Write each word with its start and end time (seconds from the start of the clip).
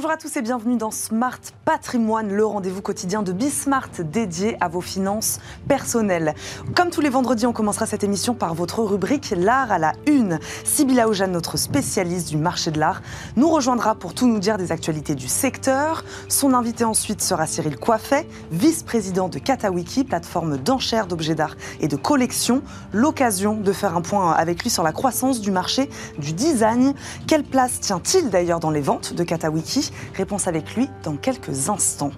Bonjour 0.00 0.12
à 0.12 0.16
tous 0.16 0.34
et 0.38 0.40
bienvenue 0.40 0.78
dans 0.78 0.90
Smart 0.90 1.38
Patrimoine, 1.66 2.32
le 2.32 2.46
rendez-vous 2.46 2.80
quotidien 2.80 3.22
de 3.22 3.32
Bismart 3.32 3.90
dédié 3.98 4.56
à 4.58 4.66
vos 4.66 4.80
finances 4.80 5.40
personnelles. 5.68 6.34
Comme 6.74 6.88
tous 6.88 7.02
les 7.02 7.10
vendredis, 7.10 7.44
on 7.44 7.52
commencera 7.52 7.84
cette 7.84 8.02
émission 8.02 8.32
par 8.32 8.54
votre 8.54 8.82
rubrique 8.82 9.34
L'art 9.36 9.70
à 9.70 9.78
la 9.78 9.92
une. 10.06 10.38
Sybilla 10.64 11.06
Ojan, 11.06 11.26
notre 11.26 11.58
spécialiste 11.58 12.30
du 12.30 12.38
marché 12.38 12.70
de 12.70 12.80
l'art, 12.80 13.02
nous 13.36 13.50
rejoindra 13.50 13.94
pour 13.94 14.14
tout 14.14 14.26
nous 14.26 14.38
dire 14.38 14.56
des 14.56 14.72
actualités 14.72 15.14
du 15.14 15.28
secteur. 15.28 16.02
Son 16.30 16.54
invité 16.54 16.84
ensuite 16.84 17.20
sera 17.20 17.46
Cyril 17.46 17.76
Coiffet, 17.76 18.26
vice-président 18.52 19.28
de 19.28 19.38
Katawiki, 19.38 20.04
plateforme 20.04 20.56
d'enchères 20.56 21.08
d'objets 21.08 21.34
d'art 21.34 21.56
et 21.78 21.88
de 21.88 21.96
collection. 21.96 22.62
L'occasion 22.94 23.54
de 23.54 23.72
faire 23.74 23.94
un 23.94 24.00
point 24.00 24.32
avec 24.32 24.62
lui 24.62 24.70
sur 24.70 24.82
la 24.82 24.92
croissance 24.92 25.42
du 25.42 25.50
marché 25.50 25.90
du 26.16 26.32
design. 26.32 26.94
Quelle 27.26 27.44
place 27.44 27.80
tient-il 27.80 28.30
d'ailleurs 28.30 28.60
dans 28.60 28.70
les 28.70 28.80
ventes 28.80 29.12
de 29.12 29.24
Katawiki? 29.24 29.89
Réponse 30.14 30.48
avec 30.48 30.74
lui 30.74 30.88
dans 31.02 31.16
quelques 31.16 31.68
instants. 31.68 32.12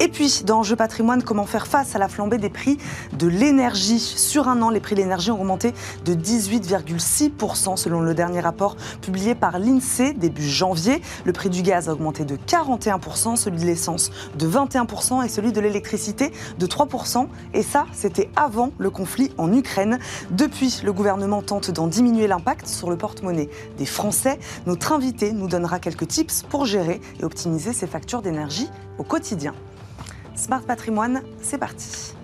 Et 0.00 0.08
puis, 0.08 0.42
dans 0.44 0.62
Jeu 0.62 0.74
patrimoine, 0.74 1.22
comment 1.22 1.46
faire 1.46 1.66
face 1.66 1.94
à 1.94 1.98
la 1.98 2.08
flambée 2.08 2.38
des 2.38 2.48
prix 2.48 2.78
de 3.12 3.28
l'énergie? 3.28 4.00
Sur 4.00 4.48
un 4.48 4.60
an, 4.62 4.70
les 4.70 4.80
prix 4.80 4.94
de 4.94 5.00
l'énergie 5.00 5.30
ont 5.30 5.40
augmenté 5.40 5.74
de 6.04 6.14
18,6% 6.14 7.76
selon 7.76 8.00
le 8.00 8.14
dernier 8.14 8.40
rapport 8.40 8.76
publié 9.00 9.34
par 9.34 9.58
l'INSEE 9.58 10.14
début 10.14 10.48
janvier. 10.48 11.02
Le 11.24 11.32
prix 11.32 11.50
du 11.50 11.62
gaz 11.62 11.88
a 11.88 11.92
augmenté 11.92 12.24
de 12.24 12.36
41%, 12.36 13.36
celui 13.36 13.60
de 13.60 13.64
l'essence 13.64 14.10
de 14.36 14.48
21% 14.48 15.24
et 15.24 15.28
celui 15.28 15.52
de 15.52 15.60
l'électricité 15.60 16.32
de 16.58 16.66
3%. 16.66 17.26
Et 17.54 17.62
ça, 17.62 17.86
c'était 17.92 18.30
avant 18.34 18.72
le 18.78 18.90
conflit 18.90 19.30
en 19.38 19.52
Ukraine. 19.52 19.98
Depuis, 20.30 20.80
le 20.82 20.92
gouvernement 20.92 21.42
tente 21.42 21.70
d'en 21.70 21.86
diminuer 21.86 22.26
l'impact 22.26 22.66
sur 22.66 22.90
le 22.90 22.96
porte-monnaie 22.96 23.48
des 23.78 23.86
Français. 23.86 24.38
Notre 24.66 24.92
invité 24.92 25.32
nous 25.32 25.48
donnera 25.48 25.78
quelques 25.78 26.08
tips 26.08 26.42
pour 26.48 26.66
gérer 26.66 27.00
et 27.20 27.24
optimiser 27.24 27.72
ses 27.72 27.86
factures 27.86 28.22
d'énergie 28.22 28.68
au 28.98 29.04
quotidien. 29.04 29.54
Smart 30.34 30.62
Patrimoine, 30.62 31.22
c'est 31.40 31.58
parti. 31.58 32.14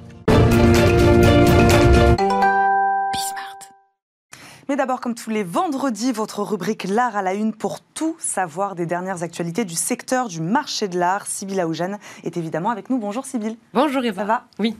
Mais 4.68 4.76
d'abord, 4.76 5.00
comme 5.00 5.14
tous 5.14 5.30
les 5.30 5.44
vendredis, 5.44 6.12
votre 6.12 6.42
rubrique 6.42 6.84
L'art 6.84 7.16
à 7.16 7.22
la 7.22 7.32
une 7.32 7.54
pour 7.54 7.80
tout 7.80 8.16
savoir 8.18 8.74
des 8.74 8.84
dernières 8.84 9.22
actualités 9.22 9.64
du 9.64 9.74
secteur 9.74 10.28
du 10.28 10.42
marché 10.42 10.88
de 10.88 10.98
l'art. 10.98 11.26
Sybille 11.26 11.58
Aoujane 11.58 11.98
est 12.22 12.36
évidemment 12.36 12.68
avec 12.68 12.90
nous. 12.90 12.98
Bonjour 12.98 13.24
Sybille. 13.24 13.56
Bonjour 13.72 14.04
Eva. 14.04 14.20
Ça 14.20 14.26
va? 14.26 14.44
Oui. 14.58 14.76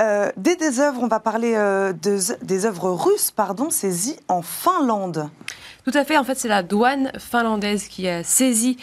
Euh, 0.00 0.32
dès 0.36 0.56
des 0.56 0.80
œuvres, 0.80 1.00
on 1.00 1.06
va 1.06 1.20
parler 1.20 1.54
euh, 1.54 1.92
des 1.92 2.66
œuvres 2.66 2.90
russes 2.90 3.30
pardon, 3.30 3.70
saisies 3.70 4.16
en 4.26 4.42
Finlande. 4.42 5.30
Tout 5.84 5.92
à 5.94 6.04
fait. 6.04 6.18
En 6.18 6.24
fait, 6.24 6.36
c'est 6.36 6.48
la 6.48 6.64
douane 6.64 7.12
finlandaise 7.16 7.86
qui 7.86 8.08
a 8.08 8.24
saisi 8.24 8.78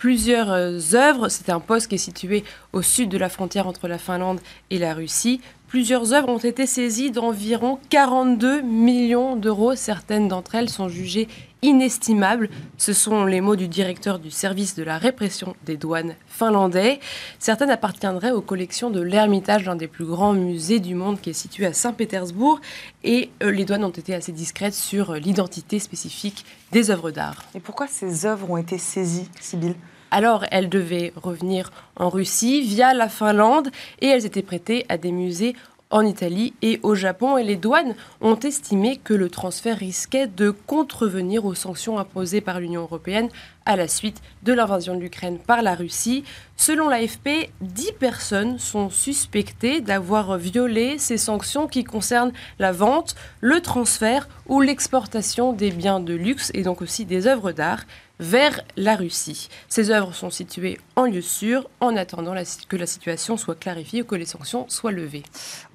plusieurs 0.00 0.50
euh, 0.50 0.80
œuvres. 0.94 1.28
C'est 1.28 1.50
un 1.50 1.60
poste 1.60 1.88
qui 1.88 1.96
est 1.96 1.98
situé 1.98 2.42
au 2.72 2.80
sud 2.80 3.10
de 3.10 3.18
la 3.18 3.28
frontière 3.28 3.66
entre 3.66 3.86
la 3.86 3.98
Finlande 3.98 4.40
et 4.70 4.78
la 4.78 4.94
Russie. 4.94 5.42
Plusieurs 5.70 6.12
œuvres 6.14 6.30
ont 6.30 6.38
été 6.38 6.66
saisies 6.66 7.12
d'environ 7.12 7.78
42 7.90 8.60
millions 8.60 9.36
d'euros. 9.36 9.76
Certaines 9.76 10.26
d'entre 10.26 10.56
elles 10.56 10.68
sont 10.68 10.88
jugées 10.88 11.28
inestimables. 11.62 12.50
Ce 12.76 12.92
sont 12.92 13.24
les 13.24 13.40
mots 13.40 13.54
du 13.54 13.68
directeur 13.68 14.18
du 14.18 14.32
service 14.32 14.74
de 14.74 14.82
la 14.82 14.98
répression 14.98 15.54
des 15.66 15.76
douanes 15.76 16.16
finlandais. 16.26 16.98
Certaines 17.38 17.70
appartiendraient 17.70 18.32
aux 18.32 18.40
collections 18.40 18.90
de 18.90 19.00
l'Ermitage, 19.00 19.64
l'un 19.64 19.76
des 19.76 19.86
plus 19.86 20.06
grands 20.06 20.32
musées 20.32 20.80
du 20.80 20.96
monde 20.96 21.20
qui 21.20 21.30
est 21.30 21.34
situé 21.34 21.66
à 21.66 21.72
Saint-Pétersbourg. 21.72 22.60
Et 23.04 23.30
euh, 23.44 23.52
les 23.52 23.64
douanes 23.64 23.84
ont 23.84 23.90
été 23.90 24.12
assez 24.12 24.32
discrètes 24.32 24.74
sur 24.74 25.12
l'identité 25.14 25.78
spécifique 25.78 26.44
des 26.72 26.90
œuvres 26.90 27.12
d'art. 27.12 27.44
Et 27.54 27.60
pourquoi 27.60 27.86
ces 27.86 28.26
œuvres 28.26 28.50
ont 28.50 28.56
été 28.56 28.76
saisies, 28.76 29.28
Sybille? 29.40 29.76
Alors, 30.10 30.44
elles 30.50 30.68
devaient 30.68 31.12
revenir 31.16 31.70
en 31.96 32.08
Russie 32.08 32.62
via 32.62 32.94
la 32.94 33.08
Finlande 33.08 33.70
et 34.00 34.06
elles 34.06 34.26
étaient 34.26 34.42
prêtées 34.42 34.84
à 34.88 34.98
des 34.98 35.12
musées 35.12 35.54
en 35.90 36.02
Italie 36.02 36.54
et 36.62 36.80
au 36.82 36.94
Japon. 36.94 37.36
Et 37.36 37.44
les 37.44 37.56
douanes 37.56 37.94
ont 38.20 38.38
estimé 38.38 38.96
que 38.96 39.14
le 39.14 39.28
transfert 39.28 39.76
risquait 39.76 40.26
de 40.26 40.50
contrevenir 40.50 41.44
aux 41.44 41.54
sanctions 41.54 41.98
imposées 41.98 42.40
par 42.40 42.60
l'Union 42.60 42.82
européenne 42.82 43.28
à 43.66 43.76
la 43.76 43.88
suite 43.88 44.22
de 44.42 44.52
l'invasion 44.52 44.94
de 44.94 45.00
l'Ukraine 45.00 45.38
par 45.38 45.62
la 45.62 45.74
Russie. 45.74 46.24
Selon 46.56 46.88
l'AFP, 46.88 47.50
10 47.60 47.92
personnes 47.98 48.58
sont 48.58 48.90
suspectées 48.90 49.80
d'avoir 49.80 50.36
violé 50.38 50.98
ces 50.98 51.18
sanctions 51.18 51.66
qui 51.66 51.84
concernent 51.84 52.32
la 52.58 52.72
vente, 52.72 53.14
le 53.40 53.60
transfert 53.60 54.28
ou 54.46 54.60
l'exportation 54.60 55.52
des 55.52 55.70
biens 55.70 56.00
de 56.00 56.14
luxe 56.14 56.50
et 56.54 56.62
donc 56.62 56.82
aussi 56.82 57.04
des 57.04 57.26
œuvres 57.26 57.52
d'art 57.52 57.84
vers 58.20 58.60
la 58.76 58.96
Russie. 58.96 59.48
Ces 59.68 59.90
œuvres 59.90 60.14
sont 60.14 60.30
situées 60.30 60.78
en 60.94 61.06
lieu 61.06 61.22
sûr 61.22 61.68
en 61.80 61.96
attendant 61.96 62.34
que 62.68 62.76
la 62.76 62.86
situation 62.86 63.36
soit 63.36 63.58
clarifiée 63.58 64.02
ou 64.02 64.04
que 64.04 64.14
les 64.14 64.26
sanctions 64.26 64.66
soient 64.68 64.92
levées. 64.92 65.22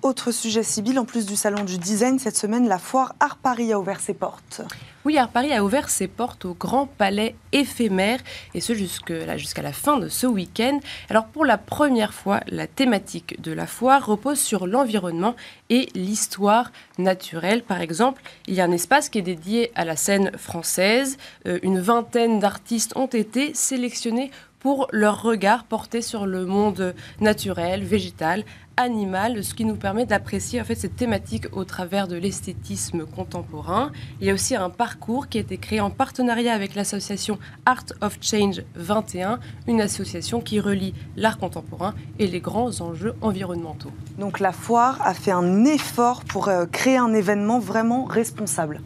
Autre 0.03 0.31
sujet, 0.31 0.61
Sibyl, 0.61 0.99
en 0.99 1.05
plus 1.05 1.25
du 1.25 1.35
salon 1.35 1.63
du 1.63 1.79
design, 1.79 2.19
cette 2.19 2.37
semaine, 2.37 2.69
la 2.69 2.77
foire 2.77 3.15
Art 3.19 3.37
Paris 3.37 3.73
a 3.73 3.79
ouvert 3.79 3.99
ses 3.99 4.13
portes. 4.13 4.61
Oui, 5.05 5.17
Art 5.17 5.29
Paris 5.29 5.53
a 5.53 5.63
ouvert 5.63 5.89
ses 5.89 6.07
portes 6.07 6.45
au 6.45 6.53
Grand 6.53 6.85
Palais 6.85 7.35
éphémère, 7.75 8.19
et 8.53 8.61
ce 8.61 8.73
jusqu'à 8.73 9.61
la 9.61 9.73
fin 9.73 9.97
de 9.97 10.07
ce 10.07 10.27
week-end. 10.27 10.79
Alors 11.09 11.25
pour 11.25 11.45
la 11.45 11.57
première 11.57 12.13
fois, 12.13 12.39
la 12.47 12.67
thématique 12.67 13.41
de 13.41 13.51
la 13.51 13.67
foire 13.67 14.05
repose 14.05 14.39
sur 14.39 14.65
l'environnement 14.65 15.35
et 15.69 15.89
l'histoire 15.93 16.71
naturelle. 16.97 17.63
Par 17.63 17.81
exemple, 17.81 18.21
il 18.47 18.53
y 18.53 18.61
a 18.61 18.65
un 18.65 18.71
espace 18.71 19.09
qui 19.09 19.19
est 19.19 19.23
dédié 19.23 19.71
à 19.75 19.83
la 19.83 19.95
scène 19.95 20.31
française. 20.37 21.17
Euh, 21.47 21.59
une 21.63 21.79
vingtaine 21.79 22.39
d'artistes 22.39 22.95
ont 22.95 23.07
été 23.07 23.53
sélectionnés 23.53 24.31
pour 24.59 24.87
leur 24.91 25.21
regard 25.21 25.63
porté 25.65 26.01
sur 26.01 26.25
le 26.25 26.45
monde 26.45 26.95
naturel, 27.19 27.83
végétal, 27.83 28.43
animal, 28.77 29.43
ce 29.43 29.53
qui 29.53 29.65
nous 29.65 29.75
permet 29.75 30.05
d'apprécier 30.05 30.59
en 30.61 30.63
fait 30.63 30.75
cette 30.75 30.95
thématique 30.95 31.45
au 31.53 31.63
travers 31.63 32.07
de 32.07 32.15
l'esthétisme 32.15 33.05
contemporain. 33.05 33.91
Il 34.19 34.27
y 34.27 34.29
a 34.29 34.33
aussi 34.33 34.55
un 34.55 34.69
parcours 34.69 35.27
qui 35.27 35.37
a 35.37 35.41
été 35.41 35.57
créé 35.57 35.79
en 35.79 35.89
partenariat 35.89 36.53
avec 36.53 36.75
l'association 36.75 37.39
Art 37.65 37.85
of 38.01 38.17
Change 38.21 38.63
21, 38.75 39.39
une 39.67 39.81
association 39.81 40.41
qui 40.41 40.59
relie 40.59 40.93
l'art 41.15 41.37
contemporain 41.37 41.93
et 42.19 42.27
les 42.27 42.39
grands 42.39 42.81
enjeux 42.81 43.15
environnementaux. 43.21 43.91
Donc 44.19 44.39
la 44.39 44.51
foire 44.51 45.01
a 45.01 45.13
fait 45.13 45.31
un 45.31 45.65
effort 45.65 46.23
pour 46.23 46.47
euh, 46.47 46.65
créer 46.65 46.97
un 46.97 47.13
événement 47.13 47.59
vraiment 47.59 48.05
responsable. 48.05 48.81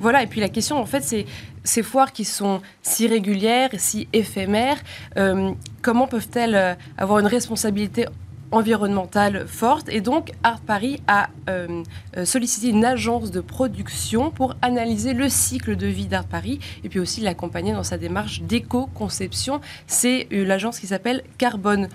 Voilà, 0.00 0.22
et 0.22 0.26
puis 0.26 0.40
la 0.40 0.48
question, 0.48 0.78
en 0.78 0.86
fait, 0.86 1.02
c'est 1.02 1.24
ces 1.62 1.82
foires 1.82 2.12
qui 2.12 2.24
sont 2.24 2.60
si 2.82 3.06
régulières, 3.06 3.70
si 3.78 4.08
éphémères, 4.12 4.78
euh, 5.16 5.52
comment 5.82 6.06
peuvent-elles 6.06 6.54
euh, 6.54 6.74
avoir 6.98 7.20
une 7.20 7.26
responsabilité 7.26 8.06
environnementale 8.54 9.46
forte 9.46 9.88
et 9.88 10.00
donc 10.00 10.32
Art 10.42 10.60
Paris 10.60 11.00
a 11.08 11.28
euh, 11.48 11.82
sollicité 12.24 12.68
une 12.68 12.84
agence 12.84 13.30
de 13.30 13.40
production 13.40 14.30
pour 14.30 14.54
analyser 14.62 15.12
le 15.12 15.28
cycle 15.28 15.76
de 15.76 15.86
vie 15.86 16.06
d'Art 16.06 16.24
Paris 16.24 16.60
et 16.84 16.88
puis 16.88 17.00
aussi 17.00 17.20
l'accompagner 17.20 17.72
dans 17.72 17.82
sa 17.82 17.98
démarche 17.98 18.42
d'éco-conception. 18.42 19.60
C'est 19.86 20.28
l'agence 20.30 20.78
qui 20.78 20.86
s'appelle 20.86 21.22
Carbone 21.38 21.88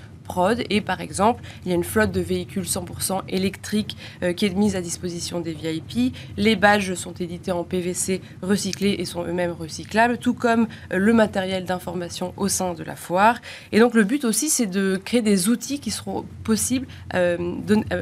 et 0.69 0.81
par 0.81 1.01
exemple, 1.01 1.43
il 1.65 1.69
y 1.69 1.71
a 1.71 1.75
une 1.75 1.83
flotte 1.83 2.11
de 2.11 2.21
véhicules 2.21 2.63
100% 2.63 3.21
électriques 3.29 3.97
euh, 4.21 4.33
qui 4.33 4.45
est 4.45 4.53
mise 4.53 4.75
à 4.75 4.81
disposition 4.81 5.39
des 5.39 5.53
VIP. 5.53 6.15
Les 6.37 6.55
badges 6.55 6.93
sont 6.93 7.13
édités 7.13 7.51
en 7.51 7.63
PVC 7.63 8.21
recyclés 8.41 8.95
et 8.99 9.05
sont 9.05 9.23
eux-mêmes 9.23 9.51
recyclables, 9.51 10.17
tout 10.17 10.33
comme 10.33 10.67
euh, 10.93 10.97
le 10.97 11.13
matériel 11.13 11.65
d'information 11.65 12.33
au 12.37 12.47
sein 12.47 12.73
de 12.73 12.83
la 12.83 12.95
foire. 12.95 13.39
Et 13.71 13.79
donc 13.79 13.93
le 13.95 14.03
but 14.03 14.23
aussi, 14.23 14.49
c'est 14.49 14.67
de 14.67 14.99
créer 15.03 15.21
des 15.21 15.49
outils 15.49 15.79
qui 15.79 15.91
seront 15.91 16.25
possibles, 16.43 16.87
euh, 17.15 17.37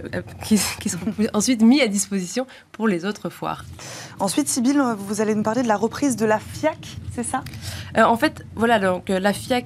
qui, 0.44 0.58
seront 0.58 1.14
ensuite 1.34 1.62
mis 1.62 1.82
à 1.82 1.88
disposition 1.88 2.46
pour 2.74 2.88
les 2.88 3.06
autres 3.06 3.30
foires. 3.30 3.64
Ensuite, 4.20 4.50
Sybille, 4.50 4.82
vous 4.98 5.22
allez 5.22 5.34
nous 5.34 5.44
parler 5.44 5.64
de 5.64 5.68
la 5.68 5.78
reprise 5.78 6.16
de 6.16 6.26
la 6.26 6.40
FIAC, 6.40 6.98
c'est 7.14 7.24
ça? 7.24 7.44
En 7.96 8.18
fait, 8.18 8.46
voilà, 8.56 8.80
donc 8.80 9.10
la 9.10 9.34
FIAC 9.34 9.66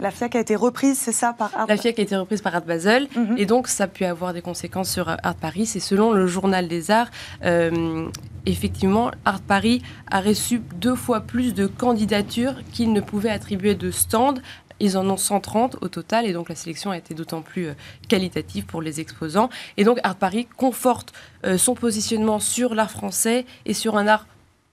la 0.00 0.10
FIAC 0.10 0.34
a 0.34 0.40
été 0.40 0.56
reprise, 0.56 0.98
c'est 0.98 1.12
ça, 1.12 1.32
par 1.32 1.56
Art 1.56 1.66
La 1.68 1.76
FIAC 1.76 1.98
a 1.98 2.02
été 2.02 2.16
reprise 2.16 2.42
par 2.42 2.54
Art 2.54 2.64
Basel, 2.64 3.08
mhm. 3.16 3.36
et 3.38 3.46
donc 3.46 3.68
ça 3.68 3.84
a 3.84 3.86
pu 3.86 4.04
avoir 4.04 4.34
des 4.34 4.42
conséquences 4.42 4.90
sur 4.90 5.08
Art 5.08 5.36
Paris. 5.36 5.66
C'est 5.66 5.80
selon 5.80 6.12
le 6.12 6.26
journal 6.26 6.66
des 6.66 6.90
arts, 6.90 7.10
euh, 7.44 8.08
effectivement, 8.44 9.12
Art 9.24 9.40
Paris 9.40 9.82
a 10.10 10.20
reçu 10.20 10.60
deux 10.76 10.96
fois 10.96 11.20
plus 11.20 11.54
de 11.54 11.66
candidatures 11.66 12.56
qu'il 12.72 12.92
ne 12.92 13.00
pouvait 13.00 13.30
attribuer 13.30 13.74
de 13.76 13.90
stands. 13.90 14.34
Ils 14.80 14.98
en 14.98 15.08
ont 15.08 15.16
130 15.16 15.76
au 15.80 15.88
total, 15.88 16.26
et 16.26 16.32
donc 16.32 16.48
la 16.48 16.56
sélection 16.56 16.90
a 16.90 16.98
été 16.98 17.14
d'autant 17.14 17.42
plus 17.42 17.68
euh, 17.68 17.74
qualitative 18.08 18.66
pour 18.66 18.82
les 18.82 19.00
exposants. 19.00 19.48
Et 19.76 19.84
donc 19.84 20.00
Art 20.02 20.16
Paris 20.16 20.48
conforte 20.56 21.12
euh, 21.46 21.56
son 21.56 21.74
positionnement 21.74 22.40
sur 22.40 22.74
l'art 22.74 22.90
français 22.90 23.46
et 23.64 23.74
sur 23.74 23.96
un 23.96 24.08
art 24.08 24.26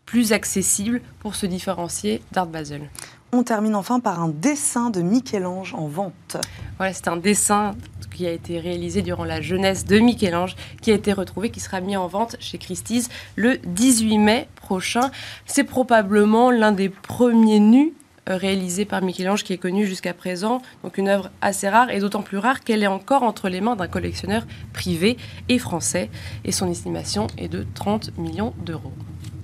plus 0.06 0.34
accessible 0.34 1.02
pour 1.20 1.36
se 1.36 1.46
différencier 1.46 2.22
d'Art 2.32 2.48
Basel. 2.48 2.90
On 3.34 3.44
termine 3.44 3.76
enfin 3.76 4.02
par 4.02 4.22
un 4.22 4.28
dessin 4.28 4.90
de 4.90 5.02
Michel-Ange 5.02 5.74
en 5.74 5.88
vente. 5.88 6.36
Voilà, 6.76 6.92
c'est 6.92 7.08
un 7.08 7.16
dessin 7.16 7.76
qui 8.14 8.28
a 8.28 8.32
été 8.32 8.60
réalisé 8.60 9.02
durant 9.02 9.24
la 9.24 9.40
jeunesse 9.40 9.86
de 9.86 10.00
Michel-Ange, 10.00 10.58
qui 10.82 10.92
a 10.92 10.96
été 10.96 11.14
retrouvé, 11.14 11.50
qui 11.50 11.62
sera 11.62 11.80
mis 11.80 11.96
en 11.96 12.08
vente 12.08 12.36
chez 12.42 12.58
Christie's 12.58 13.08
le 13.38 13.58
18 13.66 14.18
mai 14.18 14.48
prochain. 14.58 15.12
C'est 15.46 15.64
probablement 15.64 16.52
l'un 16.52 16.74
des 16.74 16.90
premiers 16.90 17.62
nus 17.62 17.94
réalisée 18.28 18.84
par 18.84 19.02
Michel-Ange 19.02 19.46
qui 19.46 19.54
est 19.54 19.58
connue 19.58 19.86
jusqu'à 19.86 20.14
présent. 20.14 20.62
Donc 20.84 20.98
une 20.98 21.08
œuvre 21.08 21.32
assez 21.40 21.70
rare 21.70 21.90
et 21.90 22.00
d'autant 22.00 22.24
plus 22.24 22.38
rare 22.38 22.60
qu'elle 22.60 22.84
est 22.84 22.88
encore 22.88 23.24
entre 23.24 23.48
les 23.48 23.62
mains 23.62 23.78
d'un 23.78 23.88
collectionneur 23.88 24.46
privé 24.74 25.16
et 25.48 25.58
français. 25.58 26.10
Et 26.44 26.52
son 26.52 26.70
estimation 26.70 27.28
est 27.38 27.48
de 27.48 27.66
30 27.76 28.18
millions 28.18 28.54
d'euros. 28.66 28.92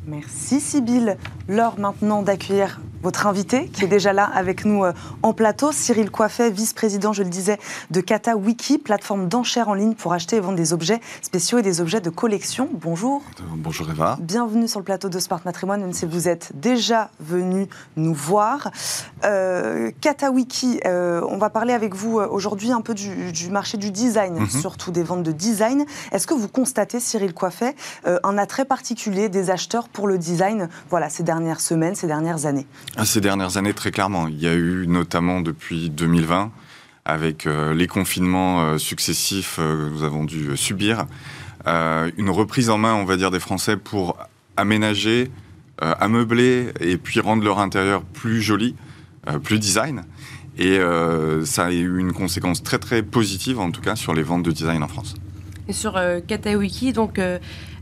Merci 0.05 0.59
Sybille. 0.59 1.17
L'heure 1.47 1.79
maintenant 1.79 2.21
d'accueillir 2.21 2.79
votre 3.03 3.27
invité 3.27 3.67
qui 3.67 3.85
est 3.85 3.87
déjà 3.87 4.13
là 4.13 4.25
avec 4.25 4.65
nous 4.65 4.83
euh, 4.83 4.93
en 5.23 5.33
plateau, 5.33 5.71
Cyril 5.71 6.09
Coiffet, 6.11 6.49
vice-président, 6.49 7.13
je 7.13 7.23
le 7.23 7.29
disais, 7.29 7.59
de 7.91 8.01
Kata 8.01 8.35
Wiki, 8.35 8.77
plateforme 8.77 9.27
d'enchères 9.27 9.69
en 9.69 9.73
ligne 9.73 9.93
pour 9.93 10.13
acheter 10.13 10.37
et 10.37 10.39
vendre 10.39 10.57
des 10.57 10.73
objets 10.73 10.99
spéciaux 11.21 11.59
et 11.59 11.61
des 11.61 11.81
objets 11.81 12.01
de 12.01 12.09
collection. 12.09 12.69
Bonjour. 12.73 13.21
Bonjour 13.55 13.89
Eva. 13.89 14.17
Bienvenue 14.19 14.67
sur 14.67 14.79
le 14.79 14.85
plateau 14.85 15.09
de 15.09 15.19
Smart 15.19 15.41
Matrimoine, 15.45 15.81
même 15.81 15.93
si 15.93 16.05
vous 16.05 16.27
êtes 16.27 16.51
déjà 16.55 17.09
venu 17.19 17.67
nous 17.95 18.13
voir. 18.13 18.71
Euh, 19.23 19.91
Kata 20.01 20.31
Wiki, 20.31 20.79
euh, 20.85 21.21
on 21.29 21.37
va 21.37 21.49
parler 21.49 21.73
avec 21.73 21.95
vous 21.95 22.17
aujourd'hui 22.17 22.71
un 22.71 22.81
peu 22.81 22.93
du, 22.93 23.49
marché 23.49 23.77
du 23.77 23.91
design, 23.91 24.39
mhm. 24.39 24.49
surtout 24.49 24.91
des 24.91 25.03
ventes 25.03 25.23
de 25.23 25.31
design. 25.31 25.85
Est-ce 26.11 26.27
que 26.27 26.33
vous 26.33 26.47
constatez, 26.47 26.99
Cyril 26.99 27.33
Coiffet, 27.33 27.75
un 28.05 28.37
attrait 28.37 28.65
particulier 28.65 29.29
des 29.29 29.49
acheteurs 29.49 29.87
pour 29.89 30.07
le 30.07 30.17
design 30.17 30.69
voilà, 30.89 31.09
ces 31.09 31.23
dernières 31.23 31.61
semaines, 31.61 31.95
ces 31.95 32.07
dernières 32.07 32.45
années? 32.45 32.67
Ces 33.05 33.21
dernières 33.21 33.57
années, 33.57 33.73
très 33.73 33.91
clairement. 33.91 34.27
Il 34.27 34.39
y 34.39 34.47
a 34.47 34.55
eu 34.55 34.87
notamment 34.87 35.41
depuis 35.41 35.89
2020, 35.89 36.51
avec 37.07 37.47
euh, 37.47 37.73
les 37.73 37.87
confinements 37.87 38.61
euh, 38.61 38.77
successifs 38.77 39.57
euh, 39.59 39.87
que 39.87 39.93
nous 39.93 40.03
avons 40.03 40.25
dû 40.25 40.55
subir, 40.57 41.05
une 41.65 42.29
reprise 42.29 42.69
en 42.69 42.77
main, 42.77 42.93
on 42.93 43.03
va 43.03 43.17
dire, 43.17 43.29
des 43.29 43.41
Français 43.41 43.75
pour 43.75 44.17
aménager, 44.55 45.29
ameubler 45.81 46.69
et 46.79 46.95
puis 46.95 47.19
rendre 47.19 47.43
leur 47.43 47.59
intérieur 47.59 48.03
plus 48.03 48.41
joli, 48.41 48.73
plus 49.43 49.59
design. 49.59 50.05
Et 50.57 50.79
ça 51.43 51.65
a 51.65 51.71
eu 51.73 51.99
une 51.99 52.13
conséquence 52.13 52.63
très 52.63 52.79
très 52.79 53.03
positive, 53.03 53.59
en 53.59 53.71
tout 53.71 53.81
cas, 53.81 53.97
sur 53.97 54.13
les 54.13 54.23
ventes 54.23 54.43
de 54.43 54.51
design 54.51 54.81
en 54.81 54.87
France. 54.87 55.15
Et 55.67 55.73
sur 55.73 55.99
Katawiki, 56.25 56.93
donc 56.93 57.19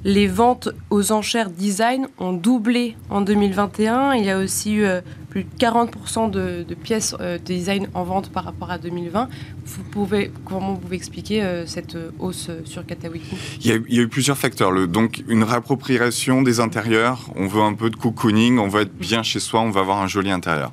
les 0.06 0.28
ventes 0.28 0.70
aux 0.92 1.12
enchères 1.12 1.50
design 1.50 2.08
ont 2.20 2.32
doublé 2.32 2.96
en 3.10 3.22
2021. 3.22 4.14
Il 4.14 4.24
y 4.24 4.30
a 4.30 4.38
aussi 4.38 4.76
eu 4.76 4.86
euh, 4.86 5.02
plus 5.32 5.46
de 5.46 5.50
40% 5.60 6.30
de, 6.30 6.64
pièces 6.76 7.16
euh, 7.20 7.40
design 7.40 7.90
en 7.96 8.04
vente 8.04 8.32
par 8.32 8.44
rapport 8.44 8.70
à 8.70 8.78
2020. 8.78 9.28
Vous 9.66 9.84
pouvez, 9.84 10.32
comment 10.46 10.76
vous 10.76 10.80
pouvez 10.80 10.96
expliquer 10.96 11.42
euh, 11.42 11.66
cette 11.66 11.98
hausse 12.20 12.52
sur 12.66 12.86
Katawiki? 12.86 13.36
Il 13.62 13.68
y, 13.68 14.00
a, 14.00 14.02
eu 14.04 14.08
plusieurs 14.08 14.38
facteurs. 14.38 14.88
Donc, 14.88 15.24
une 15.28 15.44
réappropriation 15.44 16.44
des 16.44 16.60
intérieurs. 16.60 17.32
On 17.36 17.48
veut 17.48 17.64
un 17.64 17.74
peu 17.74 17.90
de 17.90 17.96
cocooning, 17.96 18.60
on 18.60 18.68
veut 18.68 18.82
être 18.82 18.96
bien 18.96 19.24
chez 19.24 19.40
soi, 19.40 19.62
on 19.62 19.72
va 19.72 19.82
avoir 19.82 20.04
un 20.04 20.08
joli 20.08 20.30
intérieur. 20.30 20.72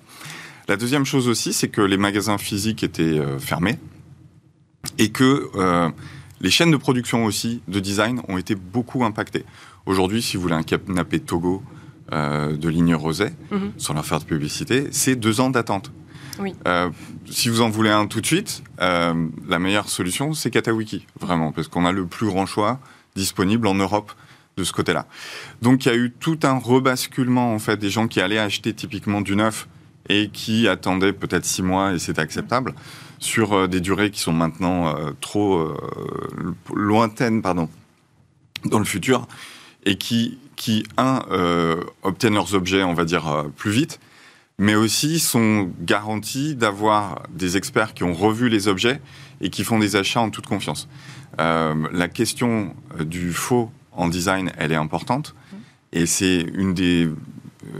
La 0.69 0.77
deuxième 0.77 1.07
chose 1.07 1.27
aussi, 1.27 1.55
c'est 1.55 1.69
que 1.69 1.81
les 1.81 1.97
magasins 1.97 2.37
physiques 2.37 2.83
étaient 2.85 3.21
fermés 3.39 3.79
et 4.99 5.11
que 5.11 5.51
les 6.43 6.51
chaînes 6.51 6.71
de 6.71 6.77
production 6.77 7.25
aussi, 7.25 7.63
de 7.69 7.81
design, 7.81 8.21
ont 8.29 8.37
été 8.37 8.55
beaucoup 8.55 9.05
impactées. 9.05 9.45
Aujourd'hui, 9.87 10.21
si 10.21 10.37
vous 10.37 10.43
voulez 10.43 10.55
un 10.55 10.63
canapé 10.63 11.21
Togo 11.21 11.63
euh, 12.13 12.57
de 12.57 12.69
ligne 12.69 12.95
rosée, 12.95 13.31
mhm. 13.51 13.73
sans 13.79 13.95
leur 13.95 14.05
faire 14.05 14.19
de 14.19 14.25
publicité, 14.25 14.89
c'est 14.91 15.17
deux 15.17 15.41
ans 15.41 15.51
d'attente. 15.51 15.93
Euh, 16.67 16.91
si 17.31 17.49
vous 17.49 17.61
en 17.61 17.69
voulez 17.69 17.91
un 17.91 18.07
tout 18.07 18.21
de 18.21 18.27
suite, 18.27 18.63
euh, 18.81 19.29
la 19.49 19.59
meilleure 19.59 19.89
solution, 19.89 20.35
c'est 20.35 20.51
Katawiki, 20.51 21.07
vraiment, 21.21 21.53
parce 21.53 21.69
qu'on 21.69 21.85
a 21.85 21.93
le 21.93 22.07
plus 22.07 22.27
grand 22.27 22.47
choix 22.47 22.81
disponible 23.15 23.67
en 23.67 23.75
Europe 23.75 24.13
de 24.57 24.65
ce 24.65 24.73
côté-là. 24.73 25.07
Donc 25.61 25.85
il 25.85 25.89
y 25.89 25.93
a 25.93 25.97
eu 25.97 26.11
tout 26.11 26.39
un 26.43 26.59
rebasculement 26.59 27.55
en 27.55 27.59
fait 27.59 27.77
des 27.77 27.91
gens 27.91 28.09
qui 28.09 28.21
allaient 28.21 28.39
acheter 28.39 28.75
typiquement 28.75 29.21
du 29.21 29.37
neuf 29.37 29.69
et 30.09 30.29
qui 30.29 30.69
attendaient 30.69 31.13
peut-être 31.13 31.45
six 31.45 31.63
mois 31.63 31.93
et 31.93 31.99
c'était 31.99 32.21
acceptable 32.21 32.75
sur 33.23 33.53
euh, 33.53 33.69
des 33.69 33.81
durées 33.81 34.11
qui 34.11 34.21
sont 34.21 34.33
maintenant 34.33 34.89
euh, 34.89 35.13
trop 35.21 35.57
euh, 35.57 35.77
lointaines 36.75 37.41
pardon, 37.41 37.69
dans 38.65 38.79
le 38.79 38.85
futur 38.85 39.27
et 39.85 39.97
qui, 39.97 40.39
qui 40.55 40.85
un, 40.97 41.23
obtiennent 42.05 42.35
leurs 42.35 42.55
objets, 42.55 42.85
on 42.85 42.95
va 42.95 43.05
dire, 43.05 43.47
plus 43.57 43.73
vite, 43.73 43.99
mais 44.57 44.77
aussi 44.77 45.19
sont 45.19 45.73
garantis 45.81 46.55
d'avoir 46.55 47.25
des 47.31 47.57
experts 47.57 47.93
qui 47.93 48.05
ont 48.05 48.15
revu 48.15 48.49
les 48.49 48.69
objets 48.69 49.01
et 49.41 49.51
qui 49.51 49.65
font 49.65 49.81
des 49.81 49.97
achats 49.97 50.21
en 50.21 50.31
toute 50.31 50.47
confiance. 50.47 50.89
la 51.37 52.07
question 52.07 52.77
du 53.01 53.33
faux 53.33 53.73
en 53.91 54.07
design, 54.07 54.53
elle 54.57 54.71
est 54.71 54.77
importante. 54.77 55.35
Mmh. 55.35 55.57
Et 55.95 56.07
c'est 56.07 56.47
une 56.55 56.75
des 56.75 57.11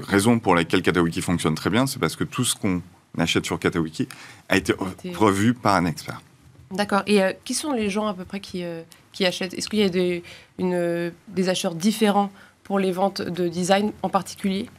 raisons 0.03 0.39
pour 0.39 0.55
lesquelles 0.55 0.83
Katawiki 0.83 1.23
fonctionne 1.23 1.55
très 1.55 1.71
bien, 1.71 1.87
c'est 1.87 1.99
parce 1.99 2.17
que 2.17 2.25
tout 2.25 2.45
ce 2.45 2.55
qu'on 2.55 2.83
achète 3.19 3.45
sur 3.45 3.59
Katawiki 3.59 4.09
a 4.49 4.57
été 4.57 4.75
revu 5.15 5.55
par 5.55 5.77
un 5.77 5.87
expert. 5.87 6.21
D'accord. 6.71 7.03
Et 7.07 7.23
euh, 7.23 7.33
qui 7.45 7.55
sont 7.55 7.73
les 7.73 7.91
gens 7.91 8.07
à 8.07 8.15
peu 8.15 8.25
près 8.25 8.41
qui, 8.41 8.65
euh, 8.65 8.83
qui 9.13 9.27
achètent? 9.27 9.55
Est-ce 9.55 9.69
qu'il 9.69 9.81
y 9.81 9.85
a 9.85 9.91
des, 9.91 10.23
une, 10.59 11.13
des 11.29 11.49
acheteurs 11.49 11.75
différents 11.75 12.31
pour 12.65 12.79
les 12.79 12.93
ventes 12.93 13.21
de 13.21 13.49
design 13.49 13.93
en 14.03 14.09
particulier? 14.09 14.71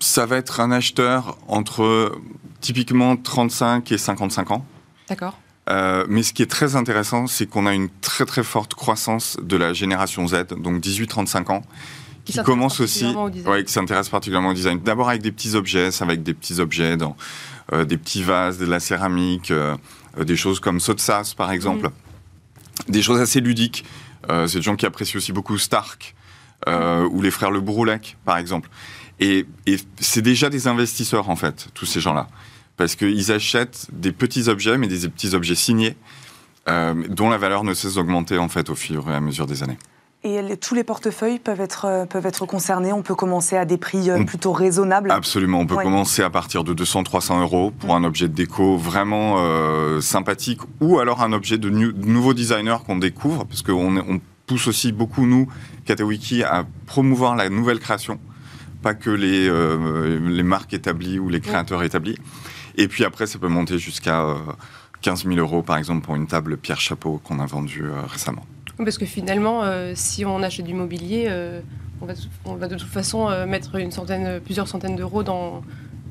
Ça 0.00 0.26
va 0.26 0.36
être 0.36 0.60
un 0.60 0.70
acheteur 0.70 1.36
entre 1.48 2.12
typiquement 2.60 3.16
35 3.16 3.90
et 3.90 3.98
55 3.98 4.50
ans. 4.52 4.64
D'accord. 5.08 5.36
Euh, 5.68 6.06
mais 6.08 6.22
ce 6.22 6.32
qui 6.32 6.42
est 6.42 6.50
très 6.50 6.76
intéressant, 6.76 7.26
c'est 7.26 7.46
qu'on 7.46 7.66
a 7.66 7.74
une 7.74 7.88
très 8.00 8.24
très 8.24 8.42
forte 8.42 8.74
croissance 8.74 9.36
de 9.42 9.56
la 9.56 9.72
génération 9.72 10.26
Z, 10.26 10.46
donc 10.56 10.80
18-35 10.82 11.52
ans, 11.52 11.62
qui, 12.32 12.42
commence 12.42 12.80
aussi, 12.80 13.06
ouais, 13.46 13.64
qui 13.64 13.72
s'intéresse 13.72 14.08
particulièrement 14.08 14.50
au 14.50 14.54
design. 14.54 14.80
D'abord 14.80 15.08
avec 15.08 15.22
des 15.22 15.32
petits 15.32 15.54
objets, 15.54 15.90
ça 15.90 16.04
va 16.04 16.12
avec 16.12 16.22
des 16.22 16.34
petits 16.34 16.60
objets 16.60 16.96
dans 16.96 17.16
euh, 17.72 17.84
des 17.84 17.96
petits 17.96 18.22
vases, 18.22 18.58
de 18.58 18.66
la 18.66 18.80
céramique, 18.80 19.50
euh, 19.50 19.76
euh, 20.18 20.24
des 20.24 20.36
choses 20.36 20.60
comme 20.60 20.80
Sotsas 20.80 21.34
par 21.36 21.50
exemple, 21.52 21.90
des 22.88 23.02
choses 23.02 23.20
assez 23.20 23.40
ludiques. 23.40 23.84
c'est 24.28 24.56
des 24.56 24.62
gens 24.62 24.76
qui 24.76 24.86
apprécient 24.86 25.16
aussi 25.16 25.32
beaucoup 25.32 25.56
Stark 25.58 26.14
ou 26.66 27.22
les 27.22 27.30
frères 27.30 27.50
Le 27.50 27.60
Broulec 27.60 28.16
par 28.24 28.36
exemple. 28.36 28.68
Et, 29.20 29.46
et 29.66 29.76
c'est 29.98 30.22
déjà 30.22 30.48
des 30.48 30.68
investisseurs 30.68 31.28
en 31.28 31.36
fait, 31.36 31.68
tous 31.74 31.86
ces 31.86 32.00
gens-là, 32.00 32.28
parce 32.76 32.94
qu'ils 32.94 33.32
achètent 33.32 33.88
des 33.92 34.12
petits 34.12 34.48
objets, 34.48 34.78
mais 34.78 34.86
des 34.86 35.08
petits 35.08 35.34
objets 35.34 35.54
signés, 35.54 35.96
dont 36.66 37.30
la 37.30 37.38
valeur 37.38 37.64
ne 37.64 37.74
cesse 37.74 37.94
d'augmenter 37.94 38.38
en 38.38 38.48
fait 38.48 38.68
au 38.70 38.74
fur 38.74 39.10
et 39.10 39.14
à 39.14 39.20
mesure 39.20 39.46
des 39.46 39.62
années. 39.62 39.78
Et 40.24 40.56
tous 40.56 40.74
les 40.74 40.82
portefeuilles 40.82 41.38
peuvent 41.38 41.60
être, 41.60 41.84
euh, 41.84 42.04
peuvent 42.04 42.26
être 42.26 42.44
concernés. 42.44 42.92
On 42.92 43.02
peut 43.02 43.14
commencer 43.14 43.56
à 43.56 43.64
des 43.64 43.76
prix 43.76 44.10
euh, 44.10 44.24
plutôt 44.24 44.52
raisonnables. 44.52 45.12
Absolument, 45.12 45.60
on 45.60 45.66
peut 45.66 45.76
commencer 45.76 46.22
à 46.22 46.30
partir 46.30 46.64
de 46.64 46.74
200-300 46.74 47.40
euros 47.40 47.70
pour 47.70 47.94
un 47.94 48.02
objet 48.02 48.26
de 48.26 48.34
déco 48.34 48.76
vraiment 48.76 49.36
euh, 49.38 50.00
sympathique 50.00 50.60
ou 50.80 50.98
alors 50.98 51.22
un 51.22 51.32
objet 51.32 51.56
de, 51.56 51.70
nouveau 51.70 52.34
designer 52.34 52.82
qu'on 52.82 52.96
découvre, 52.96 53.44
parce 53.44 53.62
qu'on 53.62 53.96
on 53.96 54.20
pousse 54.46 54.66
aussi 54.66 54.90
beaucoup, 54.90 55.24
nous, 55.24 55.46
Katawiki, 55.84 56.42
à 56.42 56.66
promouvoir 56.86 57.36
la 57.36 57.48
nouvelle 57.48 57.78
création, 57.78 58.18
pas 58.82 58.94
que 58.94 59.10
les, 59.10 59.48
les 60.20 60.42
marques 60.42 60.74
établies 60.74 61.18
ou 61.18 61.28
les 61.28 61.40
créateurs 61.40 61.82
établis. 61.82 62.16
Et 62.76 62.88
puis 62.88 63.04
après, 63.04 63.26
ça 63.26 63.38
peut 63.38 63.48
monter 63.48 63.78
jusqu'à 63.78 64.24
15 65.02 65.26
000 65.26 65.36
euros, 65.36 65.62
par 65.62 65.76
exemple, 65.76 66.04
pour 66.04 66.16
une 66.16 66.26
table 66.26 66.56
Pierre 66.56 66.80
Chapeau 66.80 67.20
qu'on 67.22 67.40
a 67.40 67.46
vendue 67.46 67.84
récemment. 68.06 68.44
Parce 68.84 68.98
que 68.98 69.06
finalement, 69.06 69.64
euh, 69.64 69.92
si 69.94 70.24
on 70.24 70.42
achète 70.42 70.66
du 70.66 70.74
mobilier, 70.74 71.26
euh, 71.28 71.60
on, 72.00 72.54
va, 72.54 72.68
de 72.68 72.76
toute 72.76 72.88
façon 72.88 73.28
euh, 73.28 73.44
mettre 73.44 73.76
une 73.76 73.90
centaine, 73.90 74.40
plusieurs 74.40 74.68
centaines 74.68 74.94
d'euros 74.94 75.24
dans, 75.24 75.62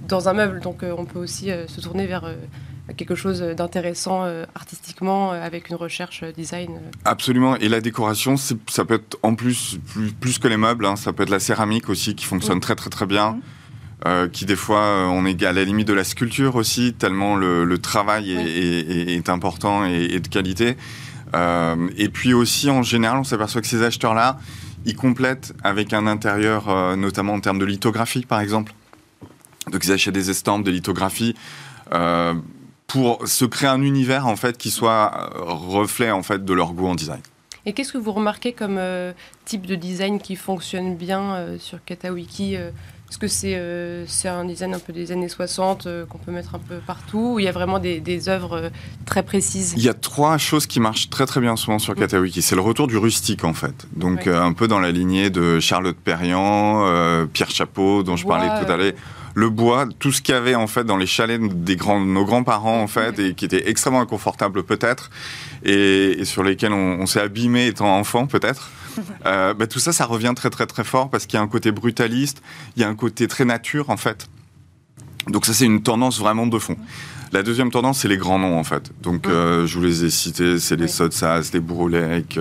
dans 0.07 0.27
un 0.27 0.33
meuble. 0.33 0.59
Donc 0.59 0.83
on 0.83 1.05
peut 1.05 1.19
aussi 1.19 1.49
se 1.67 1.81
tourner 1.81 2.07
vers 2.07 2.29
quelque 2.97 3.15
chose 3.15 3.41
d'intéressant 3.41 4.23
artistiquement 4.55 5.31
avec 5.31 5.69
une 5.69 5.75
recherche 5.75 6.23
design. 6.35 6.79
Absolument. 7.05 7.55
Et 7.57 7.69
la 7.69 7.81
décoration, 7.81 8.35
ça 8.37 8.85
peut 8.85 8.95
être 8.95 9.17
en 9.23 9.35
plus, 9.35 9.79
plus, 10.19 10.39
que 10.39 10.47
les 10.47 10.57
meubles, 10.57 10.85
hein. 10.85 10.95
ça 10.95 11.13
peut 11.13 11.23
être 11.23 11.29
la 11.29 11.39
céramique 11.39 11.89
aussi 11.89 12.15
qui 12.15 12.25
fonctionne 12.25 12.59
très 12.59 12.75
très 12.75 12.89
très 12.89 13.05
bien. 13.05 13.39
qui 14.31 14.45
des 14.45 14.55
fois 14.55 15.09
on 15.09 15.25
est 15.25 15.41
à 15.43 15.53
la 15.53 15.63
limite 15.63 15.87
de 15.87 15.93
la 15.93 16.03
sculpture 16.03 16.55
aussi, 16.55 16.93
tellement 16.93 17.35
le, 17.35 17.77
travail 17.77 18.31
est, 18.31 19.29
important 19.29 19.85
et, 19.85 20.03
et, 20.11 20.19
de 20.19 20.27
qualité. 20.27 20.77
Euh, 21.35 21.89
et 21.97 22.09
puis 22.09 22.33
aussi, 22.33 22.69
en 22.69 22.83
général, 22.83 23.17
on 23.19 23.23
s'aperçoit 23.23 23.61
que 23.61 23.67
ces 23.67 23.83
acheteurs-là, 23.83 24.37
ils 24.85 24.95
complètent 24.95 25.53
avec 25.63 25.93
un 25.93 26.07
intérieur, 26.07 26.69
euh, 26.69 26.95
notamment 26.95 27.33
en 27.33 27.39
termes 27.39 27.59
de 27.59 27.65
lithographie, 27.65 28.25
par 28.25 28.39
exemple. 28.39 28.73
Donc, 29.71 29.83
ils 29.85 29.91
achètent 29.91 30.13
des 30.13 30.29
estampes, 30.29 30.63
de 30.63 30.71
lithographie, 30.71 31.35
euh, 31.93 32.33
pour 32.87 33.27
se 33.27 33.45
créer 33.45 33.69
un 33.69 33.81
univers, 33.81 34.27
en 34.27 34.35
fait, 34.35 34.57
qui 34.57 34.71
soit 34.71 35.29
reflet, 35.35 36.11
en 36.11 36.23
fait, 36.23 36.45
de 36.45 36.53
leur 36.53 36.73
goût 36.73 36.87
en 36.87 36.95
design. 36.95 37.21
Et 37.65 37.73
qu'est-ce 37.73 37.91
que 37.91 37.97
vous 37.97 38.13
remarquez 38.13 38.53
comme 38.53 38.79
type 39.43 39.65
de 39.65 39.75
design 39.75 40.21
qui 40.21 40.37
fonctionne 40.37 40.95
bien 40.95 41.57
sur 41.59 41.83
Katawiki 41.83 42.55
est-ce 43.09 43.19
que 43.19 43.27
c'est 43.27 43.53
euh, 43.55 44.05
un 44.25 44.43
design 44.43 44.73
un 44.73 44.79
peu 44.79 44.91
des 44.91 45.13
années 45.13 45.29
60 45.29 45.87
euh, 45.87 46.05
qu'on 46.05 46.17
peut 46.17 46.31
mettre 46.31 46.55
un 46.55 46.59
peu 46.59 46.79
partout 46.85 47.35
ou 47.35 47.39
il 47.39 47.45
y 47.45 47.47
a 47.47 47.53
vraiment 47.53 47.79
des, 47.79 48.01
des 48.01 48.27
œuvres 48.27 48.57
euh, 48.57 48.69
très 49.05 49.23
précises 49.23 49.75
Il 49.77 49.83
y 49.83 49.87
a 49.87 49.93
trois 49.93 50.37
choses 50.37 50.67
qui 50.67 50.81
marchent 50.81 51.09
très 51.09 51.25
très 51.25 51.39
bien 51.39 51.55
souvent 51.55 51.79
sur 51.79 51.95
Katawiki. 51.95 52.41
C'est 52.41 52.55
le 52.55 52.61
retour 52.61 52.87
du 52.87 52.97
rustique 52.97 53.45
en 53.45 53.53
fait. 53.53 53.87
Donc 53.95 54.27
un 54.27 54.51
peu 54.51 54.67
dans 54.67 54.79
la 54.79 54.91
lignée 54.91 55.29
de 55.29 55.61
Charlotte 55.61 55.95
Perriand, 55.95 56.85
Pierre 57.31 57.49
Chapeau 57.49 58.03
dont 58.03 58.17
je 58.17 58.25
parlais 58.25 58.49
tout 58.63 58.69
à 58.69 58.75
l'heure. 58.75 58.93
le 59.35 59.49
bois, 59.49 59.85
tout 59.99 60.11
ce 60.11 60.21
qu'il 60.21 60.35
y 60.35 60.37
avait 60.37 60.55
en 60.55 60.67
fait 60.67 60.83
dans 60.83 60.97
les 60.97 61.07
chalets 61.07 61.41
des 61.63 61.77
grands, 61.77 62.01
nos 62.01 62.25
grands-parents 62.25 62.81
en 62.81 62.87
fait, 62.87 63.19
et 63.19 63.33
qui 63.35 63.45
était 63.45 63.69
extrêmement 63.69 64.01
inconfortable 64.01 64.63
peut-être, 64.63 65.09
et, 65.63 66.25
sur 66.25 66.43
lesquels 66.43 66.73
on, 66.73 67.05
s'est 67.05 67.21
abîmé 67.21 67.67
étant 67.67 67.97
enfant 67.97 68.27
peut-être. 68.27 68.69
Euh, 69.25 69.53
bah, 69.53 69.67
tout 69.67 69.79
ça, 69.79 69.91
ça 69.91 70.05
revient 70.05 70.33
très 70.35 70.49
très 70.49 70.65
très 70.65 70.83
fort 70.83 71.09
parce 71.09 71.25
qu'il 71.25 71.37
y 71.37 71.39
a 71.39 71.43
un 71.43 71.47
côté 71.47 71.71
brutaliste, 71.71 72.41
il 72.75 72.81
y 72.81 72.85
a 72.85 72.89
un 72.89 72.95
côté 72.95 73.27
très 73.27 73.45
nature 73.45 73.89
en 73.89 73.97
fait. 73.97 74.29
Donc 75.27 75.45
ça, 75.45 75.53
c'est 75.53 75.65
une 75.65 75.83
tendance 75.83 76.19
vraiment 76.19 76.47
de 76.47 76.59
fond. 76.59 76.77
La 77.33 77.43
deuxième 77.43 77.71
tendance, 77.71 77.99
c'est 77.99 78.07
les 78.07 78.17
grands 78.17 78.39
noms 78.39 78.57
en 78.57 78.63
fait. 78.63 78.91
Donc 79.01 79.27
euh, 79.27 79.67
je 79.67 79.77
vous 79.77 79.83
les 79.83 80.05
ai 80.05 80.09
cités, 80.09 80.59
c'est 80.59 80.75
les 80.75 80.85
oui. 80.85 80.89
Sotsas, 80.89 81.49
les 81.53 81.59
Bourolek. 81.59 82.39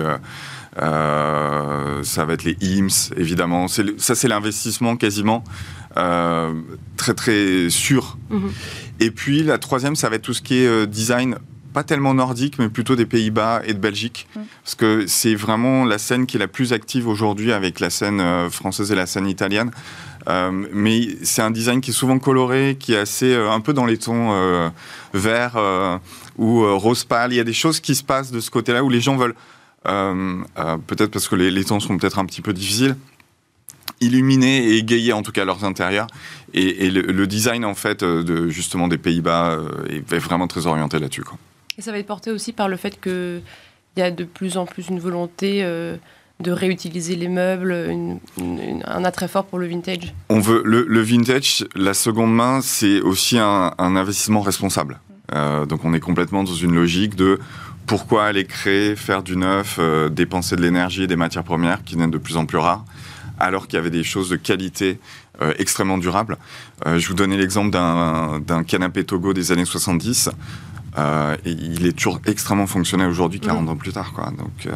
Euh, 0.81 2.03
ça 2.03 2.25
va 2.25 2.33
être 2.33 2.43
les 2.43 2.57
IMSS, 2.61 3.11
évidemment. 3.17 3.67
ça, 3.67 4.15
c'est 4.15 4.27
l'investissement 4.27 4.95
quasiment 4.95 5.43
euh, 5.97 6.53
très 6.97 7.13
très 7.13 7.69
sûr. 7.69 8.17
Mhm. 8.29 8.51
Et 8.99 9.11
puis 9.11 9.43
la 9.43 9.57
troisième, 9.57 9.95
ça 9.95 10.09
va 10.09 10.17
être 10.17 10.21
tout 10.23 10.33
ce 10.33 10.41
qui 10.41 10.59
est 10.59 10.67
euh, 10.67 10.85
design 10.85 11.37
pas 11.77 11.83
tellement 11.83 12.13
nordique, 12.13 12.57
mais 12.59 12.69
plutôt 12.69 12.95
des 12.95 13.05
Pays-Bas 13.05 13.61
et 13.65 13.73
de 13.73 13.79
Belgique. 13.79 14.27
Mhm. 14.35 14.45
Parce 14.63 14.75
que 14.75 15.05
c'est 15.07 15.35
vraiment 15.35 15.85
la 15.85 15.97
scène 15.97 16.25
qui 16.25 16.37
est 16.37 16.39
la 16.39 16.47
plus 16.47 16.73
active 16.73 17.07
aujourd'hui 17.07 17.51
avec 17.51 17.79
la 17.79 17.89
scène 17.89 18.49
française 18.49 18.91
et 18.91 18.95
la 18.95 19.05
scène 19.05 19.27
italienne. 19.27 19.71
mais 20.73 21.07
c'est 21.23 21.41
un 21.41 21.51
design 21.51 21.79
qui 21.79 21.91
est 21.91 21.93
souvent 21.93 22.19
coloré, 22.19 22.77
qui 22.79 22.93
est 22.93 22.97
assez 22.97 23.33
un 23.33 23.61
peu 23.61 23.73
dans 23.73 23.85
les 23.85 23.97
tons 23.97 24.71
vert 25.13 25.55
ou 26.37 26.77
rose 26.77 27.03
pâle. 27.05 27.31
Il 27.31 27.37
y 27.37 27.39
a 27.39 27.45
des 27.45 27.53
choses 27.53 27.79
qui 27.79 27.95
se 27.95 28.03
passent 28.03 28.31
de 28.31 28.39
ce 28.39 28.49
côté-là 28.49 28.83
où 28.83 28.89
les 28.89 29.01
gens 29.01 29.15
veulent 29.15 29.35
euh, 29.87 30.43
euh, 30.57 30.77
peut-être 30.85 31.11
parce 31.11 31.27
que 31.27 31.35
les, 31.35 31.63
temps 31.63 31.79
sont 31.79 31.97
peut-être 31.97 32.19
un 32.19 32.25
petit 32.25 32.41
peu 32.41 32.53
difficiles 32.53 32.95
illuminer 33.99 34.63
et 34.63 34.77
égayer 34.77 35.11
en 35.11 35.23
tout 35.23 35.31
cas 35.31 35.43
leurs 35.43 35.63
intérieurs. 35.63 36.07
Et, 36.53 36.91
le, 36.91 37.25
design 37.25 37.65
en 37.65 37.73
fait 37.73 38.03
euh, 38.03 38.23
de 38.23 38.47
justement 38.49 38.87
des 38.87 38.99
Pays-Bas 38.99 39.57
est 39.89 40.17
vraiment 40.17 40.47
très 40.47 40.67
orienté 40.67 40.99
là-dessus. 40.99 41.23
Et 41.77 41.81
ça 41.81 41.91
va 41.91 41.99
être 41.99 42.07
porté 42.07 42.31
aussi 42.31 42.53
par 42.53 42.69
le 42.69 42.77
fait 42.77 42.99
qu'il 42.99 43.41
y 43.97 44.01
a 44.01 44.11
de 44.11 44.23
plus 44.23 44.57
en 44.57 44.65
plus 44.65 44.87
une 44.89 44.99
volonté 44.99 45.61
de 45.63 46.51
réutiliser 46.51 47.15
les 47.15 47.27
meubles, 47.27 47.71
un 48.85 49.05
attrait 49.05 49.27
fort 49.27 49.45
pour 49.45 49.59
le 49.59 49.67
vintage. 49.67 50.13
On 50.29 50.39
veut 50.39 50.63
le, 50.65 51.01
vintage, 51.01 51.65
la 51.75 51.93
seconde 51.93 52.33
main, 52.33 52.61
c'est 52.61 52.99
aussi 53.01 53.37
un, 53.37 53.73
investissement 53.77 54.41
responsable. 54.41 54.99
donc 55.31 55.85
on 55.85 55.93
est 55.93 55.99
complètement 55.99 56.43
dans 56.43 56.55
une 56.55 56.73
logique 56.73 57.15
de 57.15 57.39
pourquoi 57.87 58.25
aller 58.25 58.45
créer, 58.45 58.95
faire 58.95 59.23
du 59.23 59.37
neuf, 59.37 59.77
euh, 59.79 60.09
dépenser 60.09 60.57
de 60.57 60.61
l'énergie 60.61 61.03
et 61.03 61.07
des 61.07 61.15
matières 61.15 61.45
premières 61.45 61.83
qui 61.83 61.93
deviennent 61.95 62.11
de 62.11 62.17
plus 62.17 62.35
en 62.35 62.45
plus 62.45 62.57
rares, 62.57 62.83
alors 63.39 63.65
qu'il 63.65 63.77
y 63.77 63.79
avait 63.79 63.89
des 63.89 64.03
choses 64.03 64.29
de 64.29 64.35
qualité 64.35 64.99
euh, 65.41 65.53
extrêmement 65.57 65.97
durables. 65.97 66.37
Euh, 66.85 66.99
je 66.99 67.07
vous 67.07 67.13
donnais 67.13 67.37
l'exemple 67.37 67.71
d'un 67.71 68.63
canapé 68.63 69.05
Togo 69.05 69.33
des 69.33 69.53
années 69.53 69.65
70. 69.65 70.29
Et 70.97 71.51
il 71.51 71.85
est 71.85 71.93
toujours 71.93 72.19
extrêmement 72.25 72.67
fonctionnel 72.67 73.09
aujourd'hui, 73.09 73.39
40 73.39 73.65
mmh. 73.65 73.69
ans 73.69 73.75
plus 73.75 73.93
tard. 73.93 74.13
Quoi. 74.13 74.31
Donc, 74.31 74.73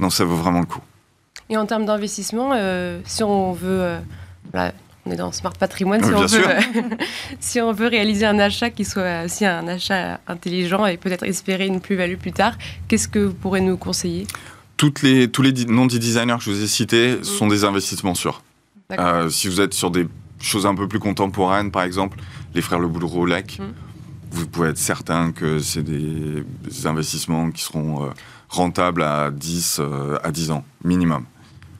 non, 0.00 0.10
ça 0.10 0.24
vaut 0.24 0.36
vraiment 0.36 0.60
le 0.60 0.66
coup. 0.66 0.82
Et 1.48 1.56
en 1.56 1.66
termes 1.66 1.86
d'investissement, 1.86 2.52
si 3.04 3.22
on 3.22 3.52
veut 3.52 3.98
on 5.06 5.12
est 5.12 5.16
dans 5.16 5.32
Smart 5.32 5.52
Patrimoine, 5.52 6.02
si, 6.02 6.12
on 6.12 6.26
veut, 6.26 6.44
si 7.40 7.60
on 7.60 7.72
veut 7.72 7.86
réaliser 7.86 8.26
un 8.26 8.38
achat 8.38 8.70
qui 8.70 8.84
soit 8.84 9.24
aussi 9.24 9.46
un 9.46 9.66
achat 9.68 10.20
intelligent 10.26 10.84
et 10.86 10.96
peut-être 10.96 11.24
espérer 11.24 11.66
une 11.66 11.80
plus-value 11.80 12.16
plus 12.16 12.32
tard, 12.32 12.58
qu'est-ce 12.88 13.08
que 13.08 13.20
vous 13.20 13.34
pourrez 13.34 13.60
nous 13.60 13.76
conseiller? 13.76 14.26
Toutes 14.76 15.02
les, 15.02 15.28
Tous 15.28 15.42
les 15.42 15.52
noms 15.66 15.86
des 15.86 15.98
designers 15.98 16.36
que 16.38 16.44
je 16.44 16.50
vous 16.50 16.62
ai 16.62 16.66
cités 16.66 17.16
mm. 17.16 17.24
sont 17.24 17.46
des 17.46 17.64
investissements 17.64 18.14
sûrs. 18.14 18.42
Euh, 18.92 19.30
si 19.30 19.48
vous 19.48 19.60
êtes 19.60 19.74
sur 19.74 19.90
des 19.90 20.06
choses 20.40 20.66
un 20.66 20.74
peu 20.74 20.86
plus 20.86 20.98
contemporaines, 20.98 21.70
par 21.70 21.82
exemple, 21.82 22.18
les 22.54 22.60
frères 22.60 22.78
Le 22.78 22.88
Boulot 22.88 23.26
Lec, 23.26 23.58
mm. 23.58 23.64
Vous 24.36 24.46
pouvez 24.46 24.68
être 24.68 24.78
certain 24.78 25.32
que 25.32 25.58
c'est 25.58 25.82
des, 25.82 26.44
investissements 26.84 27.50
qui 27.50 27.62
seront 27.62 28.04
euh, 28.04 28.08
rentables 28.48 29.02
à 29.02 29.30
10, 29.30 29.78
euh, 29.80 30.18
à 30.22 30.30
10 30.30 30.50
ans, 30.50 30.64
minimum. 30.84 31.24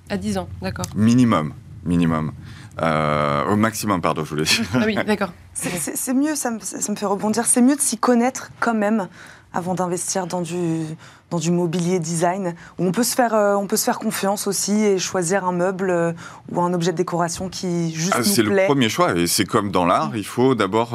À 0.08 0.16
10 0.16 0.38
ans, 0.38 0.48
d'accord. 0.62 0.86
Minimum, 0.94 1.52
minimum. 1.84 2.32
Euh, 2.80 3.44
au 3.46 3.56
maximum, 3.56 4.00
pardon, 4.00 4.24
je 4.24 4.30
voulais 4.30 4.44
dire. 4.44 4.64
Ah 4.74 4.82
oui, 4.84 4.96
d'accord. 5.06 5.32
C'est 5.52 6.14
mieux, 6.14 6.34
ça 6.34 6.50
me, 6.50 6.60
ça 6.60 6.92
me, 6.92 6.96
fait 6.96 7.06
rebondir, 7.06 7.46
c'est 7.46 7.62
mieux 7.62 7.76
de 7.76 7.80
s'y 7.80 7.98
connaître 7.98 8.50
quand 8.60 8.74
même 8.74 9.08
avant 9.52 9.74
d'investir 9.74 10.26
dans 10.26 10.42
du, 10.42 10.84
dans 11.30 11.38
du 11.38 11.50
mobilier 11.50 11.98
design, 11.98 12.54
où 12.78 12.84
on 12.84 12.92
peut, 12.92 13.02
se 13.02 13.14
faire, 13.14 13.34
euh, 13.34 13.54
on 13.54 13.66
peut 13.66 13.76
se 13.76 13.84
faire 13.84 13.98
confiance 13.98 14.46
aussi 14.46 14.84
et 14.84 14.98
choisir 14.98 15.44
un 15.44 15.52
meuble 15.52 15.90
euh, 15.90 16.12
ou 16.52 16.60
un 16.60 16.74
objet 16.74 16.92
de 16.92 16.96
décoration 16.96 17.48
qui 17.48 17.94
juste 17.94 18.14
ah, 18.14 18.22
C'est 18.22 18.42
le 18.42 18.66
premier 18.66 18.88
choix, 18.88 19.16
et 19.16 19.26
c'est 19.26 19.46
comme 19.46 19.70
dans 19.70 19.86
l'art, 19.86 20.16
il 20.16 20.26
faut 20.26 20.54
d'abord 20.54 20.90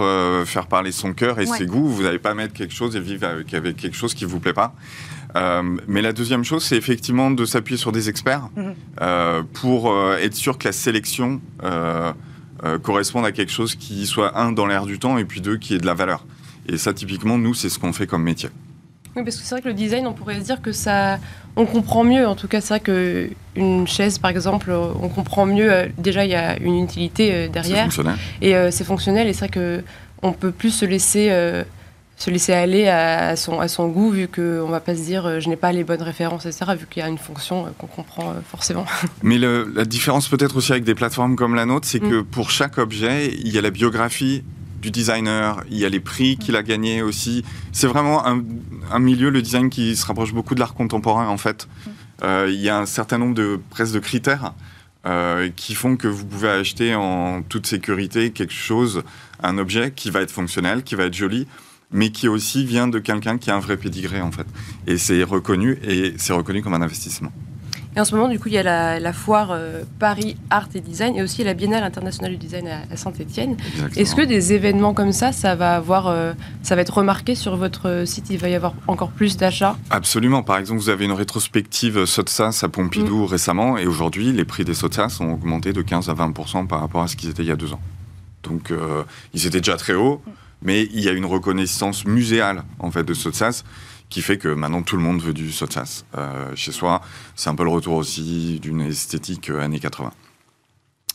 faire 0.46 0.68
parler 0.68 0.92
son 0.92 1.14
cœur 1.14 1.40
et 1.40 1.46
ses 1.46 1.66
goûts. 1.66 1.88
Vous 1.88 2.04
n'allez 2.04 2.20
pas 2.20 2.34
mettre 2.34 2.54
quelque 2.54 2.74
chose 2.74 2.96
et 2.96 3.00
vivre 3.00 3.28
avec, 3.28 3.54
avec 3.54 3.78
quelque 3.78 3.96
chose 3.96 4.14
qui 4.14 4.26
ne 4.26 4.30
vous 4.30 4.40
plaît 4.40 4.54
pas. 4.54 4.74
Euh, 5.36 5.78
mais 5.88 6.02
la 6.02 6.14
deuxième 6.14 6.44
chose, 6.44 6.64
c'est 6.64 6.78
effectivement 6.78 7.32
de 7.32 7.46
s'appuyer 7.46 7.78
sur 7.78 7.92
des 7.92 8.10
experts 8.10 8.50
euh, 9.02 9.44
pour 9.54 9.92
euh, 9.92 10.18
être 10.18 10.36
sûr 10.36 10.58
que 10.58 10.68
la 10.68 10.72
sélection 10.72 11.42
corresponde 12.84 13.26
à 13.26 13.32
quelque 13.32 13.52
chose 13.52 13.76
qui 13.76 14.06
soit, 14.06 14.38
un, 14.38 14.52
dans 14.52 14.68
l'air 14.68 14.86
du 14.86 15.00
temps, 15.00 15.18
et 15.18 15.26
puis 15.26 15.42
deux, 15.42 15.58
qui 15.58 15.74
ait 15.74 15.80
de 15.80 15.86
la 15.86 15.96
valeur. 15.96 16.26
Et 16.68 16.78
ça, 16.78 16.94
typiquement, 16.94 17.38
nous, 17.38 17.54
c'est 17.54 17.70
ce 17.70 17.80
qu'on 17.80 17.94
fait 17.94 18.08
comme 18.08 18.24
métier. 18.24 18.50
Oui, 19.16 19.24
parce 19.24 19.36
que 19.36 19.44
c'est 19.44 19.56
vrai 19.56 19.62
que 19.62 19.68
le 19.68 19.74
design, 19.74 20.08
on 20.08 20.14
pourrait 20.14 20.40
se 20.40 20.46
dire 20.46 20.62
que 20.62 20.72
ça, 20.72 21.20
on 21.56 21.66
comprend 21.66 22.04
mieux. 22.04 22.28
En 22.28 22.36
tout 22.36 22.48
cas, 22.48 22.62
c'est 22.62 22.70
vrai 22.70 22.80
que 22.80 23.30
une 23.56 23.88
chaise, 23.88 24.18
par 24.18 24.32
exemple, 24.32 24.72
on 24.72 25.10
comprend 25.10 25.46
mieux. 25.46 25.92
déjà, 25.98 26.24
il 26.24 26.32
y 26.32 26.36
a 26.36 26.58
une 26.60 26.82
utilité 26.84 27.50
derrière. 27.50 27.92
C'est 27.92 28.04
fonctionnel. 28.04 28.18
Et 28.42 28.72
c'est 28.72 28.84
fonctionnel. 28.86 29.28
Et 29.28 29.34
c'est 29.34 29.40
vrai 29.40 29.50
que 29.50 29.84
on 30.22 30.32
peut 30.32 30.52
plus 30.52 30.72
se 30.72 30.86
laisser 30.86 31.30
se 32.22 32.30
laisser 32.30 32.54
aller 32.54 32.88
à 32.88 33.36
son, 33.36 33.60
à 33.60 33.68
son 33.68 33.88
goût, 33.88 34.12
vu 34.12 34.28
qu'on 34.28 34.42
ne 34.42 34.72
va 34.72 34.80
pas 34.80 34.96
se 34.96 35.02
dire 35.02 35.26
euh, 35.26 35.40
je 35.40 35.50
n'ai 35.50 35.56
pas 35.56 35.72
les 35.72 35.84
bonnes 35.84 36.04
références, 36.04 36.46
etc., 36.46 36.74
vu 36.78 36.86
qu'il 36.88 37.02
y 37.02 37.06
a 37.06 37.10
une 37.10 37.18
fonction 37.18 37.66
euh, 37.66 37.70
qu'on 37.78 37.88
comprend 37.88 38.30
euh, 38.30 38.34
forcément. 38.48 38.86
Mais 39.24 39.40
la 39.40 39.86
différence 39.86 40.28
peut-être 40.28 40.56
aussi 40.58 40.72
avec 40.72 40.84
des 40.84 40.94
plateformes 40.94 41.36
comme 41.36 41.56
la 41.56 41.66
nôtre, 41.66 41.88
c'est 41.88 42.00
que 42.00 42.22
mm. 42.22 42.26
pour 42.26 42.52
chaque 42.52 42.78
objet, 42.78 43.34
il 43.34 43.50
y 43.50 43.58
a 43.58 43.62
la 43.62 43.72
biographie 43.72 44.44
du 44.82 44.92
designer, 44.92 45.64
il 45.70 45.78
y 45.78 45.86
a 45.86 45.90
les 45.90 46.00
prix 46.00 46.38
qu'il 46.38 46.56
a 46.56 46.64
gagnés 46.64 47.02
aussi. 47.02 47.44
C'est 47.72 47.88
vraiment 47.88 48.26
un, 48.26 49.00
milieu, 49.00 49.30
le 49.30 49.42
design, 49.42 49.70
qui 49.70 49.96
se 49.96 50.06
rapproche 50.06 50.34
beaucoup 50.34 50.56
de 50.56 50.60
l'art 50.60 50.74
contemporain, 50.74 51.28
en 51.28 51.38
fait. 51.38 51.68
Mm. 51.86 52.48
il 52.50 52.62
y 52.62 52.70
a 52.70 52.78
un 52.78 52.86
certain 52.86 53.18
nombre 53.18 53.36
de, 53.36 53.60
presque 53.70 53.94
de 53.94 54.00
critères 54.00 54.54
qui 55.56 55.74
font 55.74 55.96
que 55.98 56.08
vous 56.08 56.26
pouvez 56.26 56.50
acheter 56.50 56.94
en 56.94 57.42
toute 57.42 57.66
sécurité 57.66 58.32
quelque 58.32 58.54
chose, 58.54 59.04
un 59.42 59.58
objet 59.58 59.92
qui 59.96 60.12
va 60.12 60.22
être 60.22 60.32
fonctionnel, 60.32 60.84
qui 60.84 60.96
va 60.96 61.06
être 61.06 61.16
joli, 61.16 61.48
mais 61.92 62.10
qui 62.12 62.28
aussi 62.28 62.66
vient 62.66 62.88
de 62.88 63.00
quelqu'un 63.00 63.38
qui 63.38 63.52
a 63.52 63.56
un 63.56 63.60
vrai 63.60 63.78
pédigré 63.78 64.22
en 64.22 64.32
fait. 64.32 64.48
Et 64.88 64.98
c'est 64.98 65.24
reconnu 65.24 65.78
et 65.84 66.14
c'est 66.18 66.34
reconnu 66.34 66.62
comme 66.62 66.74
un 66.74 66.82
investissement. 66.82 67.32
Et 67.96 68.00
en 68.00 68.06
ce 68.06 68.16
moment, 68.16 68.30
du 68.30 68.40
coup, 68.40 68.48
il 68.48 68.54
y 68.54 68.58
a 68.58 69.00
la, 69.00 69.14
foire 69.14 69.50
euh, 69.52 69.84
Paris 70.00 70.38
Art 70.50 70.70
et 70.76 70.80
Design 70.80 71.16
et 71.16 71.22
aussi 71.22 71.44
la 71.44 71.54
Biennale 71.54 71.84
internationale 71.84 72.32
du 72.32 72.38
design 72.38 72.68
à, 72.68 72.96
Saint-Étienne. 72.96 73.58
Est-ce 73.96 74.16
que 74.16 74.22
des 74.22 74.54
événements 74.54 74.94
comme 74.94 75.12
ça, 75.12 75.32
ça 75.32 75.56
va 75.56 75.76
avoir, 75.76 76.08
euh, 76.08 76.34
ça 76.62 76.76
va 76.76 76.82
être 76.82 76.98
remarqué 76.98 77.36
sur 77.36 77.58
votre 77.58 78.04
site? 78.06 78.30
Il 78.30 78.38
va 78.38 78.50
y 78.50 78.56
avoir 78.56 78.74
encore 78.88 79.12
plus 79.12 79.36
d'achats? 79.38 79.78
Absolument. 79.90 80.44
Par 80.44 80.58
exemple, 80.58 80.80
vous 80.80 80.90
avez 80.90 81.06
une 81.06 81.12
rétrospective 81.12 82.06
Sotsas 82.06 82.62
à 82.64 82.70
Pompidou 82.70 83.24
mm. 83.24 83.26
récemment 83.26 83.78
et 83.78 83.86
aujourd'hui, 83.88 84.32
les 84.32 84.46
prix 84.46 84.64
des 84.64 84.74
Sotsas 84.74 85.18
ont 85.20 85.34
augmenté 85.34 85.74
de 85.74 85.82
15 85.82 86.10
à 86.10 86.14
20% 86.14 86.68
par 86.68 86.80
rapport 86.80 87.02
à 87.02 87.08
ce 87.08 87.16
qu'ils 87.16 87.30
étaient 87.30 87.44
il 87.44 87.50
y 87.50 87.52
a 87.52 87.58
deux 87.58 87.74
ans. 87.74 87.82
Donc, 88.44 88.72
euh, 88.72 89.04
ils 89.34 89.46
étaient 89.46 89.60
déjà 89.60 89.76
très 89.76 89.94
hauts. 89.94 90.22
Mm 90.26 90.32
mais 90.62 90.88
il 90.94 91.02
y 91.02 91.10
a 91.10 91.12
une 91.12 91.26
reconnaissance 91.26 92.06
muséale 92.06 92.64
en 92.80 92.92
fait 92.92 93.04
de 93.04 93.14
Sotsas 93.14 93.64
qui 94.12 94.22
fait 94.22 94.38
que 94.38 94.50
maintenant 94.50 94.84
tout 94.84 94.98
le 94.98 95.02
monde 95.02 95.22
veut 95.22 95.34
du 95.34 95.52
Sotsas 95.52 96.04
euh, 96.16 96.52
chez 96.54 96.72
soi. 96.72 97.02
C'est 97.36 97.50
un 97.50 97.56
peu 97.56 97.64
le 97.64 97.72
retour 97.72 97.96
aussi 97.96 98.60
d'une 98.62 98.82
esthétique 98.82 99.50
euh, 99.50 99.62
années 99.62 99.80
80. 99.80 100.12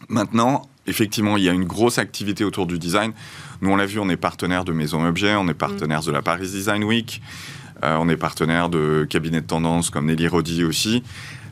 Maintenant, 0.09 0.63
effectivement, 0.87 1.37
il 1.37 1.45
y 1.45 1.49
a 1.49 1.53
une 1.53 1.65
grosse 1.65 1.99
activité 1.99 2.43
autour 2.43 2.67
du 2.67 2.79
design. 2.79 3.13
Nous, 3.61 3.71
on 3.71 3.77
l'a 3.77 3.87
vu, 3.87 3.99
on 3.99 4.09
est 4.09 4.17
partenaire 4.17 4.65
de 4.65 4.73
Maison 4.73 5.07
Objet, 5.07 5.35
on 5.37 5.47
est 5.47 5.55
partenaire 5.55 6.01
de 6.03 6.11
la 6.11 6.23
Paris 6.23 6.49
Design 6.49 6.85
Week, 6.85 7.21
euh, 7.85 7.97
on 8.01 8.09
est 8.09 8.17
partenaire 8.17 8.71
de 8.71 9.07
cabinets 9.09 9.43
de 9.43 9.47
tendance 9.47 9.91
comme 9.91 10.07
Nelly 10.07 10.27
Rodi 10.27 10.65
aussi. 10.65 11.03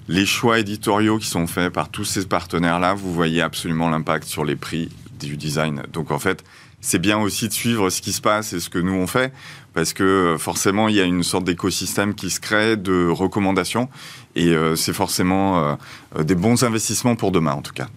Les 0.08 0.26
choix 0.26 0.58
éditoriaux 0.58 1.18
qui 1.18 1.26
sont 1.26 1.46
faits 1.46 1.72
par 1.72 1.90
tous 1.90 2.04
ces 2.04 2.26
partenaires-là, 2.26 2.94
vous 2.94 3.12
voyez 3.12 3.42
absolument 3.42 3.90
l'impact 3.90 4.26
sur 4.26 4.44
les 4.44 4.56
prix 4.56 4.88
du 5.20 5.36
design. 5.36 5.82
Donc 5.92 6.10
en 6.10 6.18
fait, 6.18 6.42
c'est 6.84 6.98
bien 6.98 7.18
aussi 7.18 7.48
de 7.48 7.52
suivre 7.54 7.88
ce 7.88 8.02
qui 8.02 8.12
se 8.12 8.20
passe 8.20 8.52
et 8.52 8.60
ce 8.60 8.68
que 8.68 8.78
nous 8.78 8.92
on 8.92 9.06
fait, 9.06 9.32
parce 9.72 9.94
que 9.94 10.04
euh, 10.04 10.38
forcément 10.38 10.88
il 10.88 10.94
y 10.94 11.00
a 11.00 11.04
une 11.04 11.22
sorte 11.22 11.44
d'écosystème 11.44 12.14
qui 12.14 12.28
se 12.28 12.40
crée 12.40 12.76
de 12.76 13.08
recommandations, 13.08 13.88
et 14.36 14.48
euh, 14.48 14.76
c'est 14.76 14.92
forcément 14.92 15.76
euh, 16.18 16.22
des 16.22 16.34
bons 16.34 16.62
investissements 16.62 17.16
pour 17.16 17.32
demain 17.32 17.52
en 17.52 17.62
tout 17.62 17.72
cas. 17.72 17.88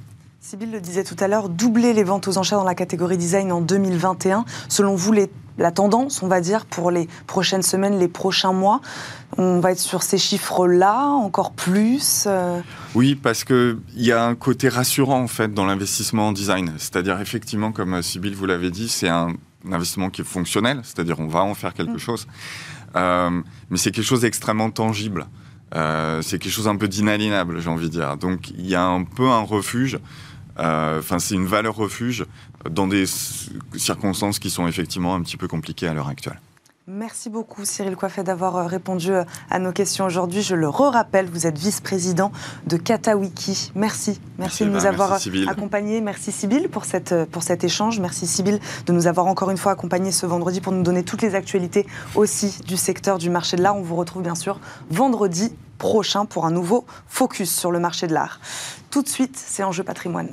Sybille 0.49 0.71
le 0.71 0.79
disait 0.79 1.03
tout 1.03 1.17
à 1.19 1.27
l'heure, 1.27 1.49
doubler 1.49 1.91
les 1.91 2.05
ventes 2.05 2.29
aux 2.29 2.37
enchères 2.37 2.59
dans 2.59 2.63
la 2.63 2.73
catégorie 2.73 3.17
design 3.17 3.51
en 3.51 3.59
2021. 3.59 4.45
Selon 4.69 4.95
vous, 4.95 5.11
les, 5.11 5.29
la 5.57 5.71
tendance, 5.71 6.23
on 6.23 6.29
va 6.29 6.39
dire, 6.39 6.65
pour 6.65 6.89
les 6.89 7.09
prochaines 7.25 7.63
semaines, 7.63 7.99
les 7.99 8.07
prochains 8.07 8.53
mois, 8.53 8.79
on 9.37 9.59
va 9.59 9.73
être 9.73 9.79
sur 9.79 10.03
ces 10.03 10.17
chiffres-là, 10.17 11.01
encore 11.01 11.51
plus 11.51 12.27
euh? 12.27 12.61
Oui, 12.95 13.15
parce 13.15 13.43
qu'il 13.43 13.77
y 13.97 14.13
a 14.13 14.23
un 14.23 14.35
côté 14.35 14.69
rassurant, 14.69 15.19
en 15.19 15.27
fait, 15.27 15.53
dans 15.53 15.65
l'investissement 15.65 16.29
en 16.29 16.31
design. 16.31 16.71
C'est-à-dire, 16.77 17.19
effectivement, 17.19 17.73
comme 17.73 18.01
Sybille 18.01 18.33
vous 18.33 18.45
l'avait 18.45 18.71
dit, 18.71 18.87
c'est 18.87 19.09
un 19.09 19.33
investissement 19.69 20.09
qui 20.09 20.21
est 20.21 20.23
fonctionnel, 20.23 20.79
c'est-à-dire 20.83 21.19
on 21.19 21.27
va 21.27 21.41
en 21.41 21.55
faire 21.55 21.73
quelque 21.73 21.97
mmh. 21.97 21.99
chose. 21.99 22.25
Euh, 22.95 23.41
mais 23.69 23.77
c'est 23.77 23.91
quelque 23.91 24.05
chose 24.05 24.21
d'extrêmement 24.21 24.71
tangible. 24.71 25.27
Euh, 25.75 26.21
c'est 26.21 26.39
quelque 26.39 26.53
chose 26.53 26.67
un 26.67 26.77
peu 26.77 26.87
d'inaliénable, 26.87 27.59
j'ai 27.59 27.69
envie 27.69 27.87
de 27.87 27.91
dire. 27.91 28.15
Donc 28.17 28.51
il 28.51 28.67
y 28.67 28.75
a 28.75 28.85
un 28.85 29.03
peu 29.03 29.27
un 29.27 29.41
refuge. 29.41 29.99
Euh, 30.59 30.99
enfin, 30.99 31.19
c'est 31.19 31.35
une 31.35 31.45
valeur 31.45 31.75
refuge 31.75 32.25
dans 32.69 32.87
des 32.87 33.05
circonstances 33.75 34.39
qui 34.39 34.49
sont 34.49 34.67
effectivement 34.67 35.15
un 35.15 35.21
petit 35.21 35.37
peu 35.37 35.47
compliquées 35.47 35.87
à 35.87 35.93
l'heure 35.93 36.07
actuelle. 36.07 36.39
Merci 36.89 37.29
beaucoup 37.29 37.65
Cyril 37.65 37.97
Coiffet 37.97 38.23
d'avoir 38.23 38.55
euh, 38.55 38.65
répondu 38.65 39.11
euh, 39.11 39.25
à 39.49 39.59
nos 39.59 39.73
questions 39.73 40.05
aujourd'hui. 40.05 40.41
Je 40.41 40.55
le 40.55 40.69
re-rappelle, 40.69 41.29
vous 41.29 41.45
êtes 41.45 41.57
vice-président 41.57 42.31
de 42.65 42.77
Katawiki. 42.77 43.73
Merci. 43.75 44.21
Merci, 44.39 44.63
de 44.63 44.69
nous 44.69 44.85
avoir 44.85 45.19
accompagnés. 45.49 45.99
Merci 45.99 46.31
Sybille 46.31 46.69
pour, 46.69 46.85
cette, 46.85 47.25
pour 47.25 47.43
cet 47.43 47.65
échange. 47.65 47.99
Merci 47.99 48.25
Sybille 48.25 48.61
de 48.85 48.93
nous 48.93 49.07
avoir 49.07 49.25
encore 49.25 49.51
une 49.51 49.57
fois 49.57 49.73
accompagnés 49.73 50.13
ce 50.13 50.25
vendredi 50.25 50.61
pour 50.61 50.71
nous 50.71 50.81
donner 50.81 51.03
toutes 51.03 51.21
les 51.21 51.35
actualités 51.35 51.85
aussi 52.15 52.61
du 52.65 52.77
secteur 52.77 53.17
du 53.17 53.29
marché 53.29 53.57
de 53.57 53.63
l'art. 53.63 53.75
On 53.75 53.81
vous 53.81 53.97
retrouve 53.97 54.23
bien 54.23 54.35
sûr 54.35 54.57
vendredi 54.89 55.53
prochain 55.79 56.25
pour 56.25 56.45
un 56.45 56.51
nouveau 56.51 56.85
focus 57.09 57.53
sur 57.53 57.69
le 57.69 57.79
marché 57.79 58.07
de 58.07 58.13
l'art. 58.13 58.39
Tout 58.91 59.01
de 59.01 59.09
suite, 59.09 59.35
c'est 59.35 59.63
Enjeu 59.63 59.83
patrimoine. 59.83 60.29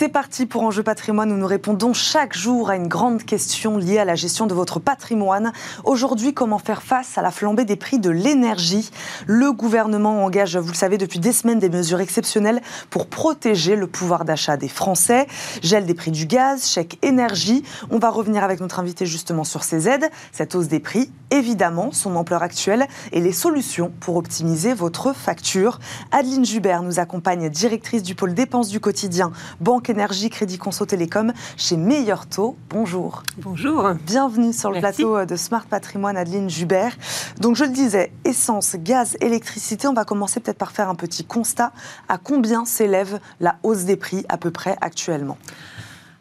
C'est 0.00 0.08
parti 0.08 0.46
pour 0.46 0.62
Enjeu 0.62 0.82
patrimoine 0.82 1.30
où 1.30 1.36
nous 1.36 1.46
répondons 1.46 1.92
chaque 1.92 2.34
jour 2.34 2.70
à 2.70 2.76
une 2.76 2.88
grande 2.88 3.22
question 3.22 3.76
liée 3.76 3.98
à 3.98 4.06
la 4.06 4.14
gestion 4.14 4.46
de 4.46 4.54
votre 4.54 4.80
patrimoine. 4.80 5.52
Aujourd'hui, 5.84 6.32
comment 6.32 6.58
faire 6.58 6.80
face 6.80 7.18
à 7.18 7.20
la 7.20 7.30
flambée 7.30 7.66
des 7.66 7.76
prix 7.76 7.98
de 7.98 8.08
l'énergie? 8.08 8.90
Le 9.26 9.52
gouvernement 9.52 10.24
engage, 10.24 10.56
vous 10.56 10.70
le 10.70 10.74
savez, 10.74 10.96
depuis 10.96 11.18
des 11.18 11.32
semaines 11.32 11.58
des 11.58 11.68
mesures 11.68 12.00
exceptionnelles 12.00 12.62
pour 12.88 13.08
protéger 13.08 13.76
le 13.76 13.86
pouvoir 13.86 14.24
d'achat 14.24 14.56
des 14.56 14.68
Français. 14.68 15.26
Gel 15.62 15.84
des 15.84 15.92
prix 15.92 16.12
du 16.12 16.24
gaz, 16.24 16.66
chèque 16.66 16.96
énergie. 17.02 17.62
On 17.90 17.98
va 17.98 18.08
revenir 18.08 18.42
avec 18.42 18.60
notre 18.60 18.78
invité 18.78 19.04
justement 19.04 19.44
sur 19.44 19.64
ces 19.64 19.86
aides, 19.86 20.08
cette 20.32 20.54
hausse 20.54 20.68
des 20.68 20.80
prix, 20.80 21.12
évidemment, 21.30 21.92
son 21.92 22.16
ampleur 22.16 22.42
actuelle 22.42 22.86
et 23.12 23.20
les 23.20 23.32
solutions 23.32 23.92
pour 24.00 24.16
optimiser 24.16 24.72
votre 24.72 25.14
facture. 25.14 25.78
Adeline 26.10 26.46
Jubert 26.46 26.82
nous 26.82 27.00
accompagne, 27.00 27.50
directrice 27.50 28.02
du 28.02 28.14
pôle 28.14 28.32
dépenses 28.32 28.68
du 28.68 28.80
quotidien, 28.80 29.30
banque 29.60 29.89
Énergie 29.90 30.30
Crédit 30.30 30.56
Conso 30.56 30.86
Télécom 30.86 31.32
chez 31.56 31.76
Meilleur 31.76 32.26
Taux. 32.26 32.56
Bonjour. 32.70 33.22
Bonjour. 33.38 33.90
Bienvenue 34.06 34.52
sur 34.52 34.70
le 34.70 34.80
plateau 34.80 35.24
de 35.24 35.36
Smart 35.36 35.66
Patrimoine, 35.66 36.16
Adeline 36.16 36.48
Jubert. 36.48 36.96
Donc 37.40 37.56
je 37.56 37.64
le 37.64 37.70
disais, 37.70 38.12
essence, 38.24 38.76
gaz, 38.78 39.16
électricité, 39.20 39.88
on 39.88 39.92
va 39.92 40.04
commencer 40.04 40.40
peut-être 40.40 40.58
par 40.58 40.72
faire 40.72 40.88
un 40.88 40.94
petit 40.94 41.24
constat. 41.24 41.72
À 42.08 42.18
combien 42.18 42.64
s'élève 42.64 43.18
la 43.40 43.56
hausse 43.62 43.84
des 43.84 43.96
prix 43.96 44.24
à 44.28 44.38
peu 44.38 44.50
près 44.50 44.76
actuellement? 44.80 45.36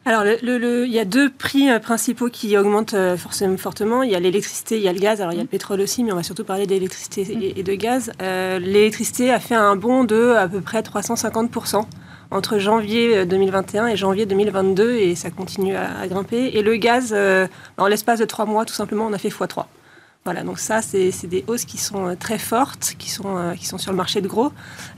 Alors, 0.06 0.26
il 0.26 0.92
y 0.92 1.00
a 1.00 1.06
deux 1.06 1.30
prix 1.30 1.70
euh, 1.70 1.78
principaux 1.78 2.30
qui 2.30 2.58
augmentent 2.58 2.96
euh, 2.96 3.18
forcément 3.18 3.58
fortement. 3.58 4.02
Il 4.02 4.10
y 4.10 4.16
a 4.16 4.20
l'électricité, 4.20 4.78
il 4.78 4.84
y 4.84 4.88
a 4.88 4.94
le 4.94 5.00
gaz. 5.00 5.22
Alors, 5.22 5.34
il 5.34 5.36
y 5.36 5.40
a 5.40 5.44
le 5.44 5.50
pétrole 5.50 5.82
aussi, 5.82 6.04
mais 6.04 6.12
on 6.12 6.16
va 6.16 6.24
surtout 6.24 6.46
parler 6.46 6.66
d'électricité 6.66 7.54
et 7.56 7.62
de 7.62 7.74
gaz. 7.76 8.12
Euh, 8.22 8.58
l'électricité 8.60 9.32
a 9.32 9.40
fait 9.40 9.56
un 9.56 9.76
bond 9.76 10.06
de 10.06 10.34
à 10.36 10.48
peu 10.48 10.62
près 10.62 10.82
350 10.82 11.52
entre 12.32 12.60
janvier 12.60 13.26
2021 13.26 13.88
et 13.88 13.98
janvier 13.98 14.26
2022 14.26 14.96
et 14.96 15.16
ça 15.16 15.32
continue 15.32 15.76
à, 15.76 16.08
grimper. 16.08 16.52
Et 16.54 16.62
le 16.62 16.76
gaz, 16.76 17.12
euh, 17.16 17.48
en 17.78 17.88
l'espace 17.88 18.20
de 18.20 18.26
trois 18.26 18.46
mois, 18.46 18.66
tout 18.66 18.74
simplement, 18.74 19.06
on 19.06 19.14
a 19.14 19.18
fait 19.18 19.30
x3. 19.30 19.66
Voilà, 20.26 20.44
donc 20.44 20.60
ça, 20.60 20.82
c'est 20.82 21.28
des 21.28 21.44
hausses 21.48 21.66
qui 21.66 21.78
sont 21.78 22.16
très 22.20 22.38
fortes, 22.38 22.96
qui 23.00 23.10
sont, 23.10 23.38
euh, 23.38 23.54
qui 23.56 23.66
sont 23.66 23.78
sur 23.78 23.92
le 23.92 23.98
marché 23.98 24.22
de 24.22 24.28
gros. 24.28 24.52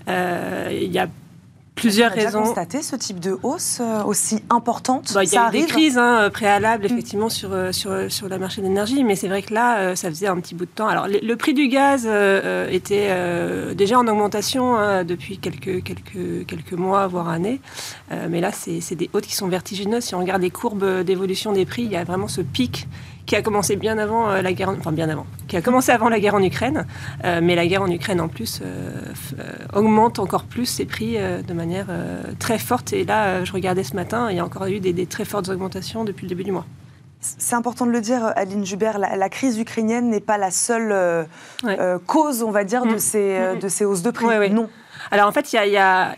Euh, 0.09 0.69
il 0.71 0.91
y 0.91 0.99
a 0.99 1.07
plusieurs 1.81 2.11
raisons. 2.11 2.43
constaté 2.43 2.81
ce 2.81 2.95
type 2.95 3.19
de 3.19 3.37
hausse 3.43 3.79
euh, 3.81 4.03
aussi 4.03 4.39
importante 4.49 5.11
bah, 5.13 5.23
Il 5.23 5.33
y 5.33 5.37
a 5.37 5.49
eu 5.49 5.51
des 5.51 5.65
crises 5.65 5.97
hein, 5.97 6.29
préalables, 6.31 6.83
mm. 6.83 6.85
effectivement, 6.85 7.29
sur, 7.29 7.51
euh, 7.51 7.71
sur, 7.71 7.91
euh, 7.91 8.09
sur 8.09 8.29
le 8.29 8.37
marché 8.37 8.61
de 8.61 8.67
l'énergie, 8.67 9.03
mais 9.03 9.15
c'est 9.15 9.27
vrai 9.27 9.41
que 9.41 9.53
là, 9.53 9.95
ça 9.95 10.09
faisait 10.09 10.27
un 10.27 10.39
petit 10.39 10.55
bout 10.55 10.65
de 10.65 10.71
temps. 10.71 10.87
Alors, 10.87 11.07
le, 11.07 11.35
prix 11.35 11.53
du 11.53 11.67
gaz 11.67 12.07
était 12.69 13.09
déjà 13.73 13.97
en 13.97 14.07
augmentation 14.07 14.75
hein, 14.75 15.03
depuis 15.03 15.37
quelques, 15.37 15.83
quelques, 15.83 16.45
quelques 16.45 16.73
mois, 16.73 17.07
voire 17.07 17.29
années, 17.29 17.59
mais 18.29 18.41
là, 18.41 18.51
c'est 18.51 18.95
des 18.95 19.09
hausses 19.13 19.25
qui 19.25 19.35
sont 19.35 19.47
vertigineuses. 19.47 20.03
Si 20.03 20.15
on 20.15 20.19
regarde 20.19 20.41
les 20.41 20.51
courbes 20.51 21.03
d'évolution 21.03 21.51
des 21.51 21.65
prix, 21.65 21.83
il 21.83 21.91
y 21.91 21.95
a 21.95 22.03
vraiment 22.03 22.27
ce 22.27 22.41
pic 22.41 22.87
qui 23.31 23.37
a 23.37 23.41
commencé 23.41 23.77
bien 23.77 23.97
avant 23.97 24.29
euh, 24.29 24.41
la 24.41 24.51
guerre, 24.51 24.67
enfin 24.77 24.91
bien 24.91 25.07
avant, 25.07 25.25
qui 25.47 25.55
a 25.55 25.61
commencé 25.61 25.93
avant 25.93 26.09
la 26.09 26.19
guerre 26.19 26.35
en 26.35 26.43
Ukraine, 26.43 26.85
euh, 27.23 27.39
mais 27.41 27.55
la 27.55 27.65
guerre 27.65 27.81
en 27.81 27.89
Ukraine 27.89 28.19
en 28.19 28.27
plus 28.27 28.59
euh, 28.61 28.91
augmente 29.71 30.19
encore 30.19 30.43
plus 30.43 30.65
ses 30.65 30.83
prix 30.83 31.15
de 31.15 31.53
manière 31.53 31.85
très 32.39 32.57
forte. 32.57 32.91
Et 32.91 33.05
là, 33.05 33.45
je 33.45 33.53
regardais 33.53 33.85
ce 33.85 33.95
matin, 33.95 34.29
il 34.29 34.35
y 34.35 34.39
a 34.41 34.43
encore 34.43 34.65
eu 34.65 34.81
des, 34.81 35.05
très 35.05 35.23
fortes 35.23 35.47
augmentations 35.47 36.03
depuis 36.03 36.23
le 36.23 36.29
début 36.29 36.43
du 36.43 36.51
mois. 36.51 36.65
C'est 37.21 37.55
important 37.55 37.85
de 37.85 37.91
le 37.91 38.01
dire, 38.01 38.33
Aline 38.35 38.65
Jubert, 38.65 38.99
la, 38.99 39.29
crise 39.29 39.57
ukrainienne 39.57 40.09
n'est 40.09 40.19
pas 40.19 40.37
la 40.37 40.51
seule 40.51 41.25
cause, 42.07 42.43
on 42.43 42.51
va 42.51 42.65
dire, 42.65 42.85
de, 42.85 42.95
mm. 42.95 42.99
ces, 42.99 43.55
de 43.61 43.67
ces 43.69 43.85
hausses 43.85 44.01
de 44.01 44.11
prix. 44.11 44.25
Non. 44.49 44.67
Alors 45.13 45.27
en 45.27 45.33
fait, 45.33 45.51
il 45.51 45.71
y 45.71 45.77
a, 45.77 46.15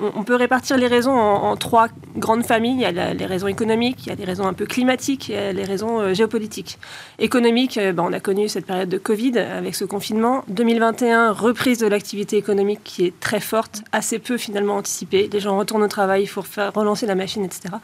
on 0.00 0.24
peut 0.24 0.34
répartir 0.34 0.76
les 0.76 0.88
raisons 0.88 1.12
en, 1.12 1.56
trois 1.56 1.86
grandes 2.16 2.44
familles. 2.44 2.74
Il 2.74 2.80
y 2.80 2.84
a 2.84 3.14
les 3.14 3.26
raisons 3.26 3.46
économiques, 3.46 4.04
il 4.04 4.08
y 4.08 4.12
a 4.12 4.16
les 4.16 4.24
raisons 4.24 4.46
un 4.46 4.54
peu 4.54 4.66
climatiques, 4.66 5.28
il 5.28 5.36
y 5.36 5.38
a 5.38 5.52
les 5.52 5.64
raisons 5.64 6.00
euh, 6.00 6.12
géopolitiques. 6.12 6.78
Économique, 7.20 7.78
euh, 7.78 7.92
ben, 7.92 8.02
on 8.02 8.12
a 8.12 8.18
connu 8.18 8.48
cette 8.48 8.66
période 8.66 8.88
de 8.88 8.98
Covid 8.98 9.38
avec 9.38 9.76
ce 9.76 9.84
confinement. 9.84 10.42
2021, 10.48 11.30
reprise 11.30 11.78
de 11.78 11.86
l'activité 11.86 12.36
économique 12.36 12.80
qui 12.82 13.06
est 13.06 13.20
très 13.20 13.38
forte, 13.38 13.82
assez 13.92 14.18
peu 14.18 14.36
finalement 14.36 14.76
anticipée. 14.76 15.30
Les 15.32 15.38
gens 15.38 15.56
retournent 15.56 15.84
au 15.84 15.88
travail, 15.88 16.22
il 16.22 16.28
faut 16.28 16.44
relancer 16.74 17.06
la 17.06 17.14
machine, 17.14 17.44
etc. 17.44 17.74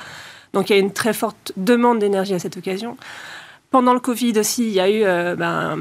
Donc 0.53 0.69
il 0.69 0.73
y 0.73 0.77
a 0.77 0.81
une 0.81 0.93
très 0.93 1.13
forte 1.13 1.53
demande 1.57 2.01
d'énergie 2.01 2.35
à 2.35 2.41
cette 2.41 2.57
occasion. 2.57 2.97
Pendant 3.71 3.95
le 3.95 4.01
Covid 4.01 4.37
aussi, 4.41 4.67
il 4.67 4.73
y 4.73 4.81
a 4.81 4.91
eu 4.91 5.05
euh, 5.05 5.37
ben, 5.37 5.79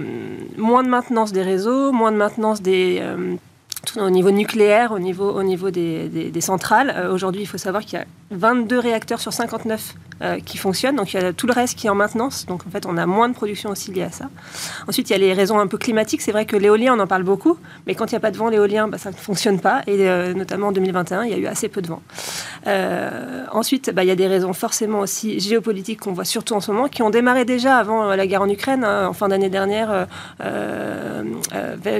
moins 0.58 0.84
de 0.84 0.90
maintenance 0.90 1.32
des 1.32 1.42
réseaux, 1.42 1.92
moins 1.92 2.12
de 2.12 2.18
maintenance 2.18 2.62
des, 2.62 3.02
au 3.96 4.10
niveau 4.10 4.32
nucléaire, 4.32 4.92
au 4.92 5.00
niveau, 5.00 5.30
au 5.32 5.44
niveau 5.44 5.72
des, 5.72 6.08
des, 6.10 6.42
centrales. 6.42 6.94
Euh, 6.96 7.14
aujourd'hui, 7.14 7.42
il 7.42 7.46
faut 7.46 7.58
savoir 7.58 7.84
qu'il 7.84 8.00
y 8.00 8.02
a 8.02 8.06
22 8.32 8.80
réacteurs 8.80 9.22
sur 9.22 9.32
59 9.32 9.96
euh, 10.22 10.40
qui 10.40 10.58
fonctionnent. 10.58 10.96
Donc 10.96 11.14
il 11.14 11.22
y 11.22 11.24
a 11.24 11.32
tout 11.32 11.48
le 11.48 11.54
reste 11.54 11.78
qui 11.78 11.88
est 11.88 11.90
en 11.90 11.96
maintenance. 11.96 12.46
Donc 12.46 12.66
en 12.68 12.70
fait, 12.70 12.86
on 12.86 12.98
a 12.98 13.06
moins 13.06 13.30
de 13.30 13.34
production 13.34 13.70
aussi 13.70 13.92
liée 13.92 14.04
à 14.04 14.12
ça. 14.12 14.30
Ensuite, 14.88 15.10
il 15.10 15.14
y 15.14 15.16
a 15.16 15.20
les 15.20 15.34
raisons 15.34 15.60
un 15.60 15.68
peu 15.68 15.78
climatiques. 15.78 16.22
C'est 16.22 16.32
vrai 16.32 16.46
que 16.46 16.56
l'éolien, 16.56 16.96
on 16.96 17.00
en 17.00 17.08
parle 17.08 17.24
beaucoup, 17.24 17.58
mais 17.86 17.96
quand 17.96 18.12
il 18.12 18.16
n'y 18.16 18.18
a 18.18 18.20
pas 18.20 18.32
de 18.32 18.38
vent, 18.38 18.50
l'éolien, 18.50 18.88
bah, 18.88 18.98
ça 18.98 19.12
ne 19.12 19.16
fonctionne 19.16 19.60
pas. 19.60 19.82
Et 19.88 20.10
euh, 20.10 20.34
notamment 20.34 20.68
en 20.68 20.72
2021, 20.72 21.24
il 21.24 21.32
y 21.32 21.34
a 21.34 21.38
eu 21.38 21.46
assez 21.46 21.70
peu 21.70 21.82
de 21.82 21.88
vent. 21.88 22.02
ensuite, 23.52 23.92
bah, 23.94 24.04
il 24.04 24.08
y 24.08 24.12
a 24.12 24.16
des 24.16 24.28
raisons 24.28 24.54
forcément 24.54 25.00
aussi 25.00 25.40
géopolitiques 25.40 26.02
qu'on 26.02 26.14
voit 26.14 26.26
surtout 26.26 26.56
en 26.56 26.62
ce 26.62 26.72
moment, 26.72 26.88
qui 26.88 27.04
ont 27.04 27.10
démarré 27.10 27.46
déjà 27.46 27.78
avant 27.78 28.16
la 28.16 28.28
guerre 28.28 28.42
en 28.42 28.50
Ukraine. 28.50 28.84
Hein. 28.84 29.08
en 29.08 29.14
fin 29.14 29.28
d'année 29.28 29.50
dernière, 29.50 30.08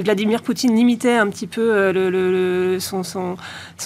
Vladimir 0.04 0.42
Poutine 0.42 0.74
limitait 0.74 1.16
un 1.16 1.28
petit 1.28 1.46
peu 1.46 1.77
son, 2.80 3.36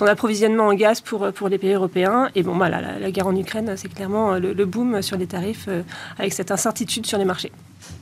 approvisionnement 0.06 0.66
en 0.68 0.74
gaz 0.74 1.00
pour, 1.00 1.32
pour 1.32 1.48
les 1.48 1.58
pays 1.58 1.72
européens. 1.72 2.30
Et 2.34 2.42
bon, 2.42 2.54
voilà, 2.54 2.98
la, 2.98 3.10
guerre 3.10 3.26
en 3.26 3.36
Ukraine, 3.36 3.74
c'est 3.76 3.92
clairement 3.92 4.34
le, 4.38 4.64
boom 4.64 5.02
sur 5.02 5.16
les 5.16 5.26
tarifs 5.26 5.66
euh, 5.68 5.82
avec 6.18 6.32
cette 6.32 6.50
incertitude 6.50 7.06
sur 7.06 7.18
les 7.18 7.24
marchés. 7.24 7.52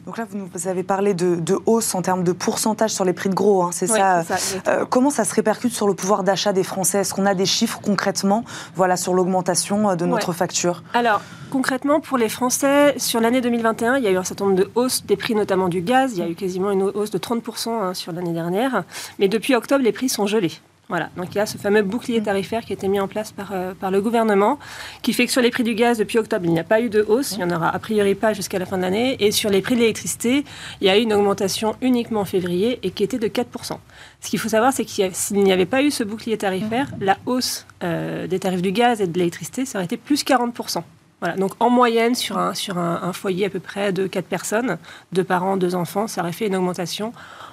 Donc 0.07 0.19
là, 0.19 0.27
vous 0.31 0.39
nous 0.39 0.69
avez 0.69 0.83
parlé 0.83 1.15
de, 1.15 1.59
hausse 1.67 1.95
en 1.95 2.03
termes 2.03 2.25
de 2.25 2.33
pourcentage 2.33 2.91
sur 2.91 3.05
les 3.05 3.13
prix 3.13 3.29
de 3.29 3.35
gros, 3.35 3.63
hein, 3.63 3.71
c'est 3.73 3.87
ça, 3.87 4.25
euh, 4.69 4.85
Comment 4.89 5.11
ça 5.11 5.25
se 5.25 5.35
répercute 5.35 5.73
sur 5.73 5.87
le 5.87 5.95
pouvoir 5.95 6.23
d'achat 6.23 6.53
des 6.53 6.65
Français? 6.65 6.99
Est-ce 6.99 7.15
qu'on 7.15 7.27
a 7.27 7.35
des 7.35 7.47
chiffres 7.47 7.81
concrètement 7.83 8.45
voilà, 8.75 8.97
sur 8.97 9.15
l'augmentation 9.15 9.95
de 9.95 10.07
notre 10.07 10.33
facture? 10.33 10.83
Alors, 10.95 11.21
concrètement, 11.51 12.01
pour 12.01 12.19
les 12.19 12.29
Français, 12.29 12.95
sur 12.99 13.21
l'année 13.21 13.41
2021, 13.41 13.99
il 13.99 14.05
y 14.05 14.07
a 14.07 14.11
eu 14.11 14.17
un 14.17 14.25
certain 14.25 14.47
nombre 14.47 14.57
de 14.57 14.71
hausses 14.75 15.05
des 15.05 15.17
prix, 15.17 15.35
notamment 15.35 15.69
du 15.69 15.83
gaz. 15.83 16.13
Il 16.15 16.19
y 16.19 16.23
a 16.23 16.29
eu 16.29 16.35
quasiment 16.35 16.71
une 16.71 16.83
hausse 16.83 17.11
de 17.11 17.19
30% 17.19 17.69
hein, 17.69 17.95
sur 17.95 18.13
l'année 18.13 18.33
dernière. 18.33 18.85
Mais 19.19 19.29
depuis 19.29 19.55
octobre, 19.55 19.85
les 19.85 19.93
prix 19.93 20.09
sont 20.09 20.27
gelés. 20.27 20.53
Voilà, 20.91 21.09
donc 21.17 21.29
il 21.31 21.37
y 21.37 21.41
a 21.41 21.47
ce 21.47 21.57
fameux 21.57 21.83
bouclier 21.83 22.21
tarifaire 22.21 22.65
qui 22.65 22.73
a 22.73 22.75
été 22.75 22.89
mis 22.89 22.99
en 22.99 23.07
place 23.07 23.31
par, 23.31 23.53
euh, 23.53 23.75
par 23.79 23.93
le 23.93 24.01
gouvernement, 24.01 24.59
qui 25.03 25.13
fait 25.13 25.25
que 25.25 25.31
sur 25.31 25.41
les 25.41 25.51
prix 25.51 25.63
du 25.63 25.77
gaz, 25.77 25.99
depuis 25.99 26.19
octobre, 26.19 26.45
il 26.45 26.51
n'y 26.51 26.59
a 26.59 26.65
pas 26.65 26.81
eu 26.81 26.91
de 26.91 27.03
hausse, 27.07 27.31
il 27.31 27.39
n'y 27.39 27.45
en 27.45 27.57
aura 27.57 27.69
a 27.69 27.79
priori 27.79 28.17
pas 28.17 28.33
jusqu'à 28.33 28.59
la 28.59 28.67
fin 28.67 28.77
de 28.77 28.83
l'année, 28.83 29.17
et 29.21 29.31
sur 29.31 29.51
les 29.51 29.61
prix 29.63 29.77
de 29.77 29.81
l'électricité, 29.83 30.45
il 30.81 30.89
y 30.89 30.91
a 30.91 30.99
eu 30.99 31.03
une 31.03 31.13
augmentation 31.13 31.77
uniquement 31.81 32.23
en 32.23 32.25
février 32.25 32.81
et 32.83 32.91
qui 32.91 33.05
était 33.05 33.21
de 33.21 33.29
4%. 33.29 33.79
Ce 34.21 34.29
qu'il 34.29 34.41
faut 34.41 34.49
savoir, 34.49 34.73
c'est 34.73 34.85
qu'il 34.85 35.09
s'il 35.15 35.45
n'y 35.45 35.53
avait 35.53 35.65
pas 35.65 35.81
eu 35.85 35.93
ce 35.93 36.03
bouclier 36.03 36.37
tarifaire, 36.37 36.89
la 37.01 37.19
hausse 37.25 37.67
euh, 37.85 38.27
des 38.27 38.41
tarifs 38.41 38.61
du 38.61 38.73
gaz 38.73 39.01
et 39.01 39.07
de 39.07 39.17
l'électricité, 39.17 39.67
ça 39.67 39.79
aurait 39.79 39.85
été 39.85 39.97
plus 39.97 40.25
40%. 40.25 40.83
Voilà, 41.21 41.37
donc 41.37 41.53
en 41.61 41.71
moyenne, 41.71 42.17
sur 42.17 42.37
un, 42.37 42.55
sur 42.55 42.79
un, 42.79 43.13
foyer 43.13 43.47
à 43.47 43.51
peu 43.51 43.61
près 43.61 43.93
de 43.93 44.09
4 44.09 44.25
personnes, 44.25 44.79
deux 45.13 45.23
parents, 45.23 45.57
deux 45.57 45.77
enfants, 45.77 46.09
ça 46.09 46.23
aurait 46.23 46.33
fait 46.33 46.49
une 46.49 46.57
augmentation 46.57 47.13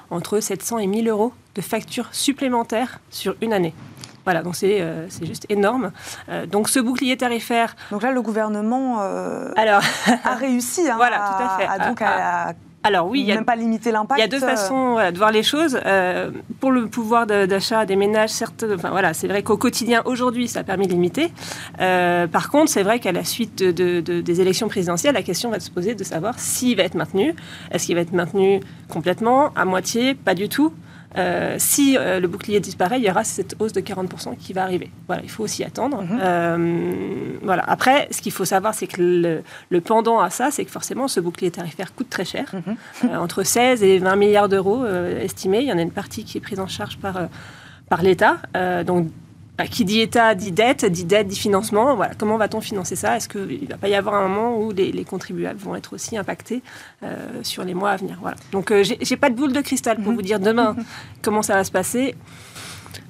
entre 0.09 0.39
700 0.39 0.79
et 0.79 0.87
1000 0.87 1.09
euros 1.09 1.33
de 1.57 1.61
factures 1.61 2.07
supplémentaires 2.11 2.99
sur 3.09 3.35
une 3.41 3.51
année. 3.51 3.73
Voilà, 4.23 4.43
donc 4.43 4.55
c'est 4.57 4.81
euh, 4.81 5.07
juste 5.21 5.45
énorme. 5.49 5.91
Euh, 6.29 6.45
donc 6.45 6.67
ce 6.67 6.79
bouclier 6.79 7.15
tarifaire. 7.15 7.75
Donc 7.91 8.03
là, 8.03 8.11
le 8.11 8.21
gouvernement 8.21 8.97
euh, 8.99 9.51
Alors, 9.55 9.81
a 10.25 10.35
réussi 10.35 10.81
hein, 10.89 10.95
voilà, 10.97 11.17
tout 11.17 11.43
à, 11.43 11.57
fait. 11.57 11.65
à, 11.65 11.87
donc 11.87 12.01
à, 12.01 12.53
alors 12.83 13.07
oui, 13.07 13.21
il 13.21 13.25
y 13.25 13.31
a, 13.31 13.35
même 13.35 13.45
pas 13.45 13.55
limiter 13.55 13.91
l'impact. 13.91 14.19
Il 14.19 14.21
y 14.21 14.25
a 14.25 14.27
deux 14.27 14.45
façons 14.45 14.95
de 14.95 15.17
voir 15.17 15.31
les 15.31 15.43
choses. 15.43 15.79
pour 16.59 16.71
le 16.71 16.87
pouvoir 16.87 17.25
d'achat 17.25 17.85
des 17.85 17.95
ménages, 17.95 18.29
certes, 18.29 18.65
enfin 18.75 18.91
voilà, 18.91 19.13
c'est 19.13 19.27
vrai 19.27 19.43
qu'au 19.43 19.57
quotidien 19.57 20.01
aujourd'hui, 20.05 20.47
ça 20.47 20.59
a 20.59 20.63
permis 20.63 20.87
de 20.87 20.91
limiter. 20.91 21.31
par 21.77 22.49
contre, 22.49 22.69
c'est 22.69 22.83
vrai 22.83 22.99
qu'à 22.99 23.13
la 23.13 23.23
suite 23.23 23.63
de, 23.63 23.99
des 24.01 24.41
élections 24.41 24.67
présidentielles, 24.67 25.15
la 25.15 25.23
question 25.23 25.49
va 25.49 25.59
se 25.59 25.71
poser 25.71 25.95
de 25.95 26.03
savoir 26.03 26.37
s'il 26.37 26.77
va 26.77 26.83
être 26.83 26.95
maintenu. 26.95 27.33
Est-ce 27.71 27.87
qu'il 27.87 27.95
va 27.95 28.01
être 28.01 28.13
maintenu 28.13 28.61
complètement, 28.89 29.51
à 29.55 29.65
moitié, 29.65 30.15
pas 30.15 30.35
du 30.35 30.47
tout? 30.47 30.73
Euh, 31.17 31.55
si 31.57 31.97
euh, 31.97 32.19
le 32.19 32.27
bouclier 32.27 32.59
disparaît, 32.59 32.99
il 32.99 33.05
y 33.05 33.09
aura 33.09 33.23
cette 33.23 33.55
hausse 33.59 33.73
de 33.73 33.81
40% 33.81 34.37
qui 34.37 34.53
va 34.53 34.63
arriver. 34.63 34.91
Voilà, 35.07 35.23
il 35.23 35.29
faut 35.29 35.43
aussi 35.43 35.63
attendre. 35.63 36.01
Mhm. 36.03 36.19
Euh, 36.21 37.37
voilà. 37.43 37.63
Après, 37.67 38.07
ce 38.11 38.21
qu'il 38.21 38.31
faut 38.31 38.45
savoir, 38.45 38.73
c'est 38.73 38.87
que 38.87 39.43
le, 39.69 39.81
pendant 39.81 40.19
à 40.19 40.29
ça, 40.29 40.51
c'est 40.51 40.65
que 40.65 40.71
forcément, 40.71 41.07
ce 41.07 41.19
bouclier 41.19 41.51
tarifaire 41.51 41.93
coûte 41.95 42.09
très 42.09 42.25
cher, 42.25 42.53
mhm. 42.53 43.17
entre 43.17 43.43
16 43.43 43.83
et 43.83 43.99
20 43.99 44.15
milliards 44.15 44.49
d'euros 44.49 44.85
estimés. 44.85 45.59
Il 45.61 45.67
y 45.67 45.73
en 45.73 45.77
a 45.77 45.81
une 45.81 45.91
partie 45.91 46.23
qui 46.23 46.37
est 46.37 46.41
prise 46.41 46.59
en 46.59 46.67
charge 46.67 46.97
par, 46.97 47.19
par 47.89 48.01
l'État. 48.01 48.37
donc, 48.85 49.07
qui 49.65 49.85
dit 49.85 50.01
État 50.01 50.35
dit 50.35 50.51
dette, 50.51 50.85
dit 50.85 51.05
dette 51.05 51.27
dit 51.27 51.37
financement. 51.37 51.95
Voilà, 51.95 52.13
comment 52.15 52.37
va-t-on 52.37 52.61
financer 52.61 52.95
ça? 52.95 53.17
Est-ce 53.17 53.27
qu'il 53.27 53.63
ne 53.63 53.67
va 53.67 53.77
pas 53.77 53.87
y 53.87 53.95
avoir 53.95 54.15
un 54.15 54.27
moment 54.27 54.59
où 54.59 54.71
les, 54.71 55.03
contribuables 55.03 55.59
vont 55.59 55.75
être 55.75 55.93
aussi 55.93 56.15
impactés 56.17 56.61
euh, 57.03 57.15
sur 57.41 57.63
les 57.63 57.73
mois 57.73 57.91
à 57.91 57.97
venir? 57.97 58.17
Voilà. 58.21 58.37
Donc, 58.51 58.71
euh, 58.71 58.83
je 58.83 58.93
j'ai 59.01 59.17
pas 59.17 59.29
de 59.29 59.35
boule 59.35 59.53
de 59.53 59.61
cristal 59.61 59.97
pour 59.97 60.11
mhm. 60.11 60.15
vous 60.15 60.21
dire 60.21 60.39
demain 60.39 60.75
comment 61.23 61.41
ça 61.41 61.55
va 61.55 61.63
se 61.63 61.71
passer. 61.71 62.15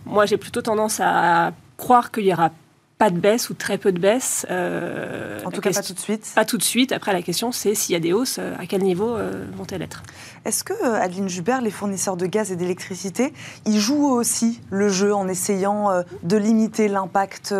Moi, 0.06 0.26
j'ai 0.26 0.38
plutôt 0.38 0.62
tendance 0.62 1.02
à 1.02 1.52
croire 1.76 2.12
qu'il 2.12 2.26
y 2.26 2.34
aura 2.34 2.52
pas 2.98 3.12
de 3.12 3.20
baisse 3.20 3.50
ou 3.50 3.54
très 3.54 3.78
peu 3.78 3.92
de 3.92 4.00
baisse. 4.00 4.46
Euh, 4.50 5.40
en 5.46 5.52
tout 5.52 5.62
cas, 5.62 5.72
pas 5.72 5.84
tout 5.84 5.94
de 5.94 6.00
suite. 6.00 6.32
Pas 6.36 6.46
tout 6.46 6.58
de 6.58 6.64
suite. 6.64 6.92
Après, 6.92 7.14
la 7.14 7.22
question, 7.22 7.52
c'est 7.52 7.76
s'il 7.76 7.94
y 7.94 7.96
a 7.96 8.00
des 8.00 8.12
hausses, 8.12 8.38
euh, 8.40 8.56
à 8.60 8.66
quel 8.66 8.82
niveau 8.82 9.16
euh, 9.16 9.46
vont-elles 9.56 9.84
être? 9.84 10.02
Est-ce 10.46 10.64
que, 10.64 10.74
Adeline 10.84 11.30
Jubert, 11.30 11.62
les 11.62 11.70
fournisseurs 11.70 12.18
de 12.18 12.26
gaz 12.26 12.52
et 12.52 12.56
d'électricité, 12.56 13.34
ils 13.66 13.80
jouent 13.80 14.10
aussi 14.10 14.62
le 14.72 14.90
jeu 14.90 15.14
en 15.14 15.28
essayant 15.28 16.04
de 16.24 16.38
limiter 16.38 16.88
l'impact 16.88 17.54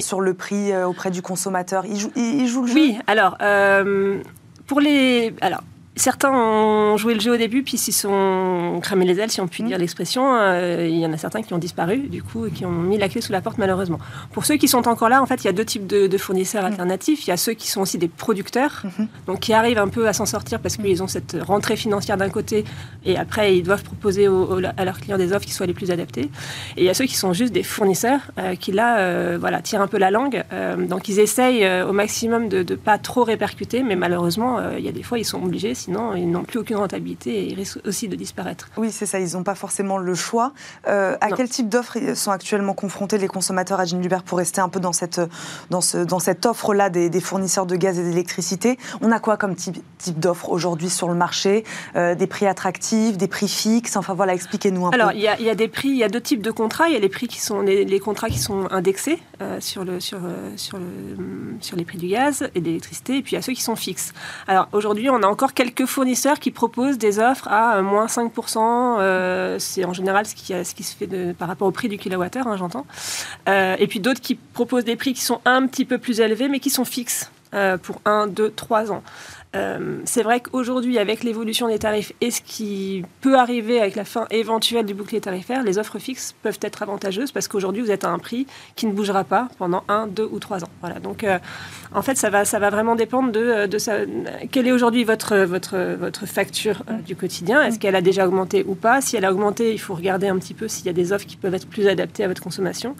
sur 0.00 0.20
le 0.20 0.34
prix 0.34 0.74
auprès 0.82 1.10
du 1.10 1.22
consommateur? 1.22 1.84
Ils 1.86 1.98
jouent, 1.98 2.12
ils 2.16 2.46
jouent 2.46 2.62
le 2.62 2.68
jeu? 2.68 2.74
Oui, 2.74 2.98
alors, 3.06 3.36
pour 4.66 4.80
les... 4.80 5.34
Alors, 5.40 5.60
Certains 5.96 6.30
ont 6.30 6.96
joué 6.96 7.14
le 7.14 7.20
jeu 7.20 7.34
au 7.34 7.36
début, 7.36 7.64
puis 7.64 7.76
s'ils 7.76 7.92
sont 7.92 8.78
cramés 8.80 9.04
les 9.04 9.18
ailes, 9.18 9.30
si 9.30 9.40
on 9.40 9.48
peut 9.48 9.64
dire 9.64 9.76
mmh. 9.76 9.80
l'expression. 9.80 10.34
Euh, 10.34 10.86
il 10.88 10.96
y 10.96 11.04
en 11.04 11.12
a 11.12 11.16
certains 11.16 11.42
qui 11.42 11.52
ont 11.52 11.58
disparu, 11.58 11.98
du 12.08 12.22
coup, 12.22 12.46
et 12.46 12.52
qui 12.52 12.64
ont 12.64 12.70
mis 12.70 12.96
la 12.96 13.08
clé 13.08 13.20
sous 13.20 13.32
la 13.32 13.40
porte, 13.40 13.58
malheureusement. 13.58 13.98
Pour 14.32 14.44
ceux 14.44 14.56
qui 14.56 14.68
sont 14.68 14.86
encore 14.86 15.08
là, 15.08 15.20
en 15.20 15.26
fait, 15.26 15.42
il 15.42 15.46
y 15.46 15.50
a 15.50 15.52
deux 15.52 15.64
types 15.64 15.88
de, 15.88 16.16
fournisseurs 16.16 16.62
mmh. 16.62 16.66
alternatifs. 16.66 17.26
Il 17.26 17.30
y 17.30 17.32
a 17.32 17.36
ceux 17.36 17.54
qui 17.54 17.68
sont 17.68 17.80
aussi 17.80 17.98
des 17.98 18.06
producteurs, 18.06 18.82
mmh. 18.84 19.04
donc 19.26 19.40
qui 19.40 19.52
arrivent 19.52 19.78
un 19.78 19.88
peu 19.88 20.06
à 20.06 20.12
s'en 20.12 20.26
sortir 20.26 20.60
parce 20.60 20.76
qu'ils 20.76 21.02
ont 21.02 21.08
cette 21.08 21.36
rentrée 21.40 21.76
financière 21.76 22.16
d'un 22.16 22.30
côté, 22.30 22.64
et 23.04 23.18
après, 23.18 23.56
ils 23.56 23.62
doivent 23.62 23.82
proposer 23.82 24.28
à 24.76 24.84
leurs 24.84 25.00
clients 25.00 25.18
des 25.18 25.32
offres 25.32 25.46
qui 25.46 25.52
soient 25.52 25.66
les 25.66 25.74
plus 25.74 25.90
adaptées. 25.90 26.30
Et 26.76 26.82
il 26.82 26.84
y 26.84 26.88
a 26.88 26.94
ceux 26.94 27.06
qui 27.06 27.16
sont 27.16 27.32
juste 27.32 27.52
des 27.52 27.64
fournisseurs, 27.64 28.20
euh, 28.38 28.54
qui 28.54 28.70
là, 28.70 28.98
euh, 28.98 29.38
voilà, 29.40 29.60
tirent 29.60 29.82
un 29.82 29.88
peu 29.88 29.98
la 29.98 30.12
langue. 30.12 30.44
donc, 30.88 31.08
ils 31.08 31.18
essayent 31.18 31.68
au 31.82 31.92
maximum 31.92 32.48
de 32.48 32.58
ne 32.58 32.76
pas 32.76 32.96
trop 32.96 33.24
répercuter, 33.24 33.82
mais 33.82 33.96
malheureusement, 33.96 34.60
il 34.78 34.84
y 34.84 34.88
a 34.88 34.92
des 34.92 35.02
fois, 35.02 35.18
ils 35.18 35.24
sont 35.24 35.42
obligés 35.42 35.74
sinon 35.80 36.14
ils 36.14 36.30
n'ont 36.30 36.44
plus 36.44 36.58
aucune 36.58 36.76
rentabilité 36.76 37.30
et 37.30 37.44
ils 37.44 37.54
risquent 37.54 37.80
aussi 37.86 38.08
de 38.08 38.16
disparaître. 38.16 38.68
Oui, 38.76 38.90
c'est 38.90 39.06
ça, 39.06 39.18
ils 39.18 39.32
n'ont 39.32 39.42
pas 39.42 39.54
forcément 39.54 39.98
le 39.98 40.14
choix. 40.14 40.52
Euh, 40.86 41.16
à 41.20 41.30
quel 41.30 41.48
type 41.48 41.68
d'offres 41.68 41.98
sont 42.14 42.30
actuellement 42.30 42.74
confrontés 42.74 43.18
les 43.18 43.28
consommateurs 43.28 43.80
à 43.80 43.84
Ginebert 43.84 44.22
pour 44.22 44.38
rester 44.38 44.60
un 44.60 44.68
peu 44.68 44.80
dans 44.80 44.92
cette, 44.92 45.20
dans 45.70 45.80
ce, 45.80 45.98
dans 45.98 46.18
cette 46.18 46.46
offre-là 46.46 46.90
des, 46.90 47.20
fournisseurs 47.20 47.66
de 47.66 47.76
gaz 47.76 47.98
et 47.98 48.04
d'électricité? 48.04 48.78
On 49.00 49.10
a 49.12 49.20
quoi 49.20 49.36
comme 49.36 49.54
type, 49.54 49.78
type 49.98 50.18
d'offre 50.18 50.50
aujourd'hui 50.50 50.90
sur 50.90 51.08
le 51.08 51.14
marché? 51.14 51.64
Euh, 51.96 52.14
Des 52.14 52.26
prix 52.26 52.46
attractifs, 52.46 53.16
des 53.16 53.28
prix 53.28 53.48
fixes? 53.48 53.96
Enfin 53.96 54.14
voilà, 54.14 54.34
expliquez-nous 54.34 54.86
un 54.86 54.90
peu. 54.90 54.94
Alors, 54.94 55.12
il 55.12 55.20
y, 55.20 55.28
a 55.28 55.54
des 55.54 55.68
prix, 55.68 55.88
il 55.88 55.96
y 55.96 56.04
a 56.04 56.08
deux 56.08 56.20
types 56.20 56.42
de 56.42 56.50
contrats. 56.50 56.88
Il 56.88 56.94
y 56.94 56.96
a 56.96 57.00
les 57.00 57.08
prix 57.08 57.28
qui 57.28 57.40
sont 57.40 57.60
les, 57.60 58.00
contrats 58.00 58.28
qui 58.28 58.38
sont 58.38 58.66
indexés 58.70 59.18
euh, 59.42 59.60
sur, 59.60 59.84
le, 59.84 60.00
sur, 60.00 60.18
sur, 60.56 60.78
le, 60.78 61.56
sur 61.60 61.76
les 61.76 61.84
prix 61.84 61.98
du 61.98 62.08
gaz 62.08 62.48
et 62.54 62.60
d'électricité, 62.60 63.18
et 63.18 63.22
puis 63.22 63.32
il 63.32 63.36
y 63.36 63.38
a 63.38 63.42
ceux 63.42 63.52
qui 63.52 63.62
sont 63.62 63.76
fixes. 63.76 64.12
Alors 64.46 64.68
aujourd'hui, 64.72 65.10
on 65.10 65.22
a 65.22 65.26
encore 65.26 65.54
quelques 65.54 65.69
quelques 65.70 65.88
fournisseurs 65.88 66.38
qui 66.38 66.50
proposent 66.50 66.98
des 66.98 67.18
offres 67.18 67.48
à 67.48 67.76
euh, 67.76 67.82
moins 67.82 68.06
5%. 68.06 68.58
Euh, 68.58 69.58
c'est 69.58 69.84
en 69.84 69.92
général 69.92 70.26
ce 70.26 70.34
qui, 70.34 70.84
se 70.84 70.96
fait 70.96 71.34
par 71.34 71.48
rapport 71.48 71.68
au 71.68 71.70
prix 71.70 71.88
du 71.88 71.98
kilowattheure, 71.98 72.46
hein, 72.46 72.56
j'entends. 72.56 72.86
Euh, 73.48 73.76
et 73.78 73.86
puis 73.86 74.00
d'autres 74.00 74.20
qui 74.20 74.34
proposent 74.34 74.84
des 74.84 74.96
prix 74.96 75.14
qui 75.14 75.22
sont 75.22 75.40
un 75.44 75.66
petit 75.66 75.84
peu 75.84 75.98
plus 75.98 76.20
élevés, 76.20 76.48
mais 76.48 76.60
qui 76.60 76.70
sont 76.70 76.84
fixes 76.84 77.30
pour 77.82 78.00
1, 78.04 78.28
2, 78.28 78.52
3 78.52 78.92
ans. 78.92 79.02
Euh, 79.56 79.98
c'est 80.04 80.22
vrai 80.22 80.40
qu'aujourd'hui, 80.40 80.98
avec 80.98 81.24
l'évolution 81.24 81.66
des 81.66 81.78
tarifs 81.78 82.12
et 82.20 82.30
ce 82.30 82.40
qui 82.40 83.04
peut 83.20 83.36
arriver 83.36 83.80
avec 83.80 83.96
la 83.96 84.04
fin 84.04 84.26
éventuelle 84.30 84.86
du 84.86 84.94
bouclier 84.94 85.20
tarifaire, 85.20 85.64
les 85.64 85.78
offres 85.78 85.98
fixes 85.98 86.34
peuvent 86.42 86.58
être 86.62 86.82
avantageuses 86.82 87.32
parce 87.32 87.48
qu'aujourd'hui, 87.48 87.82
vous 87.82 87.90
êtes 87.90 88.04
à 88.04 88.10
un 88.10 88.18
prix 88.18 88.46
qui 88.76 88.86
ne 88.86 88.92
bougera 88.92 89.24
pas 89.24 89.48
pendant 89.58 89.82
un, 89.88 90.06
deux 90.06 90.28
ou 90.30 90.38
trois 90.38 90.62
ans. 90.62 90.68
Voilà. 90.80 91.00
Donc, 91.00 91.24
euh, 91.24 91.38
en 91.92 92.02
fait, 92.02 92.16
ça 92.16 92.30
va, 92.30 92.44
ça 92.44 92.60
va 92.60 92.70
vraiment 92.70 92.94
dépendre 92.94 93.32
de, 93.32 93.78
ça. 93.78 93.96
Quelle 94.52 94.68
est 94.68 94.72
aujourd'hui 94.72 95.02
votre, 95.02 95.36
votre, 95.38 95.96
votre 95.96 96.26
facture 96.26 96.84
euh, 96.88 96.98
du 96.98 97.16
quotidien 97.16 97.62
Est-ce 97.62 97.80
qu'elle 97.80 97.96
a 97.96 98.02
déjà 98.02 98.28
augmenté 98.28 98.64
ou 98.66 98.76
pas? 98.76 99.00
Si 99.00 99.16
elle 99.16 99.24
a 99.24 99.32
augmenté, 99.32 99.72
il 99.72 99.80
faut 99.80 99.94
regarder 99.94 100.28
un 100.28 100.38
petit 100.38 100.54
peu 100.54 100.68
s'il 100.68 100.86
y 100.86 100.90
a 100.90 100.92
des 100.92 101.12
offres 101.12 101.26
qui 101.26 101.36
peuvent 101.36 101.54
être 101.54 101.66
plus 101.66 101.88
adaptées 101.88 102.22
à 102.22 102.28
votre 102.28 102.42
consommation 102.42 102.94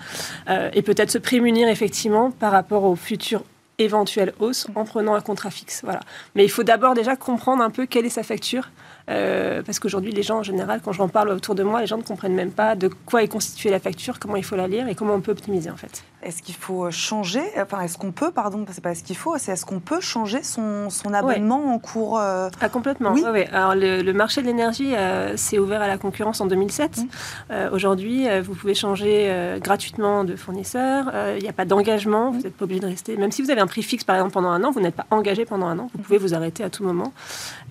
et 0.72 0.82
peut-être 0.82 1.10
se 1.10 1.18
prémunir 1.18 1.68
effectivement 1.68 2.30
par 2.30 2.52
rapport 2.52 2.84
aux 2.84 2.96
futurs 2.96 3.42
éventuelle 3.80 4.32
hausse 4.38 4.66
en 4.74 4.84
prenant 4.84 5.14
un 5.14 5.20
contrat 5.20 5.50
fixe. 5.50 5.80
Voilà. 5.84 6.00
Mais 6.34 6.44
il 6.44 6.50
faut 6.50 6.62
d'abord 6.62 6.94
déjà 6.94 7.16
comprendre 7.16 7.62
un 7.62 7.70
peu 7.70 7.86
quelle 7.86 8.06
est 8.06 8.10
sa 8.10 8.22
facture 8.22 8.68
euh, 9.10 9.62
parce 9.62 9.80
qu'aujourd'hui, 9.80 10.12
les 10.12 10.22
gens, 10.22 10.38
en 10.38 10.42
général, 10.42 10.80
quand 10.84 10.92
j'en 10.92 11.08
parle 11.08 11.30
autour 11.30 11.54
de 11.54 11.62
moi, 11.62 11.80
les 11.80 11.86
gens 11.86 11.96
ne 11.96 12.02
comprennent 12.02 12.34
même 12.34 12.52
pas 12.52 12.76
de 12.76 12.88
quoi 12.88 13.22
est 13.22 13.28
constituée 13.28 13.70
la 13.70 13.80
facture, 13.80 14.20
comment 14.20 14.36
il 14.36 14.44
faut 14.44 14.56
la 14.56 14.68
lire 14.68 14.86
et 14.88 14.94
comment 14.94 15.14
on 15.14 15.20
peut 15.20 15.32
optimiser, 15.32 15.70
en 15.70 15.76
fait. 15.76 16.04
Est-ce 16.22 16.42
qu'il 16.42 16.54
faut 16.54 16.90
changer, 16.90 17.42
enfin, 17.58 17.80
est-ce 17.80 17.98
qu'on 17.98 18.12
peut, 18.12 18.30
pardon, 18.30 18.64
c'est 18.70 18.82
pas 18.82 18.94
ce 18.94 19.02
qu'il 19.02 19.16
faut, 19.16 19.38
c'est 19.38 19.52
est-ce 19.52 19.64
qu'on 19.64 19.80
peut 19.80 20.00
changer 20.00 20.42
son, 20.42 20.90
son 20.90 21.14
abonnement 21.14 21.72
en 21.72 21.78
cours 21.78 22.18
euh, 22.18 22.48
Ah, 22.60 22.68
complètement, 22.68 23.12
oui. 23.12 23.24
Alors, 23.52 23.74
le, 23.74 24.12
marché 24.12 24.42
de 24.42 24.46
l'énergie 24.46 24.94
euh, 24.94 25.36
s'est 25.36 25.58
ouvert 25.58 25.80
à 25.80 25.86
la 25.86 25.96
concurrence 25.96 26.40
en 26.40 26.46
2007. 26.46 26.98
Mmh. 26.98 27.54
Aujourd'hui, 27.72 28.26
vous 28.42 28.54
pouvez 28.54 28.74
changer 28.74 29.58
gratuitement 29.62 30.24
de 30.24 30.36
fournisseur, 30.36 31.12
il 31.36 31.42
n'y 31.42 31.48
a 31.48 31.52
pas 31.52 31.64
d'engagement, 31.64 32.30
vous 32.30 32.40
n'êtes 32.40 32.56
pas 32.56 32.64
obligé 32.64 32.80
de 32.80 32.86
rester, 32.86 33.16
même 33.16 33.32
si 33.32 33.42
vous 33.42 33.50
avez 33.50 33.60
un 33.60 33.66
prix 33.66 33.82
fixe, 33.82 34.04
par 34.04 34.16
exemple, 34.16 34.32
pendant 34.32 34.50
un 34.50 34.62
an, 34.64 34.70
vous 34.70 34.80
n'êtes 34.80 34.94
pas 34.94 35.06
engagé 35.10 35.44
pendant 35.44 35.66
un 35.66 35.78
an, 35.78 35.90
vous 35.94 36.02
pouvez 36.02 36.18
vous 36.18 36.34
arrêter 36.34 36.64
à 36.64 36.70
tout 36.70 36.84
moment. 36.84 37.12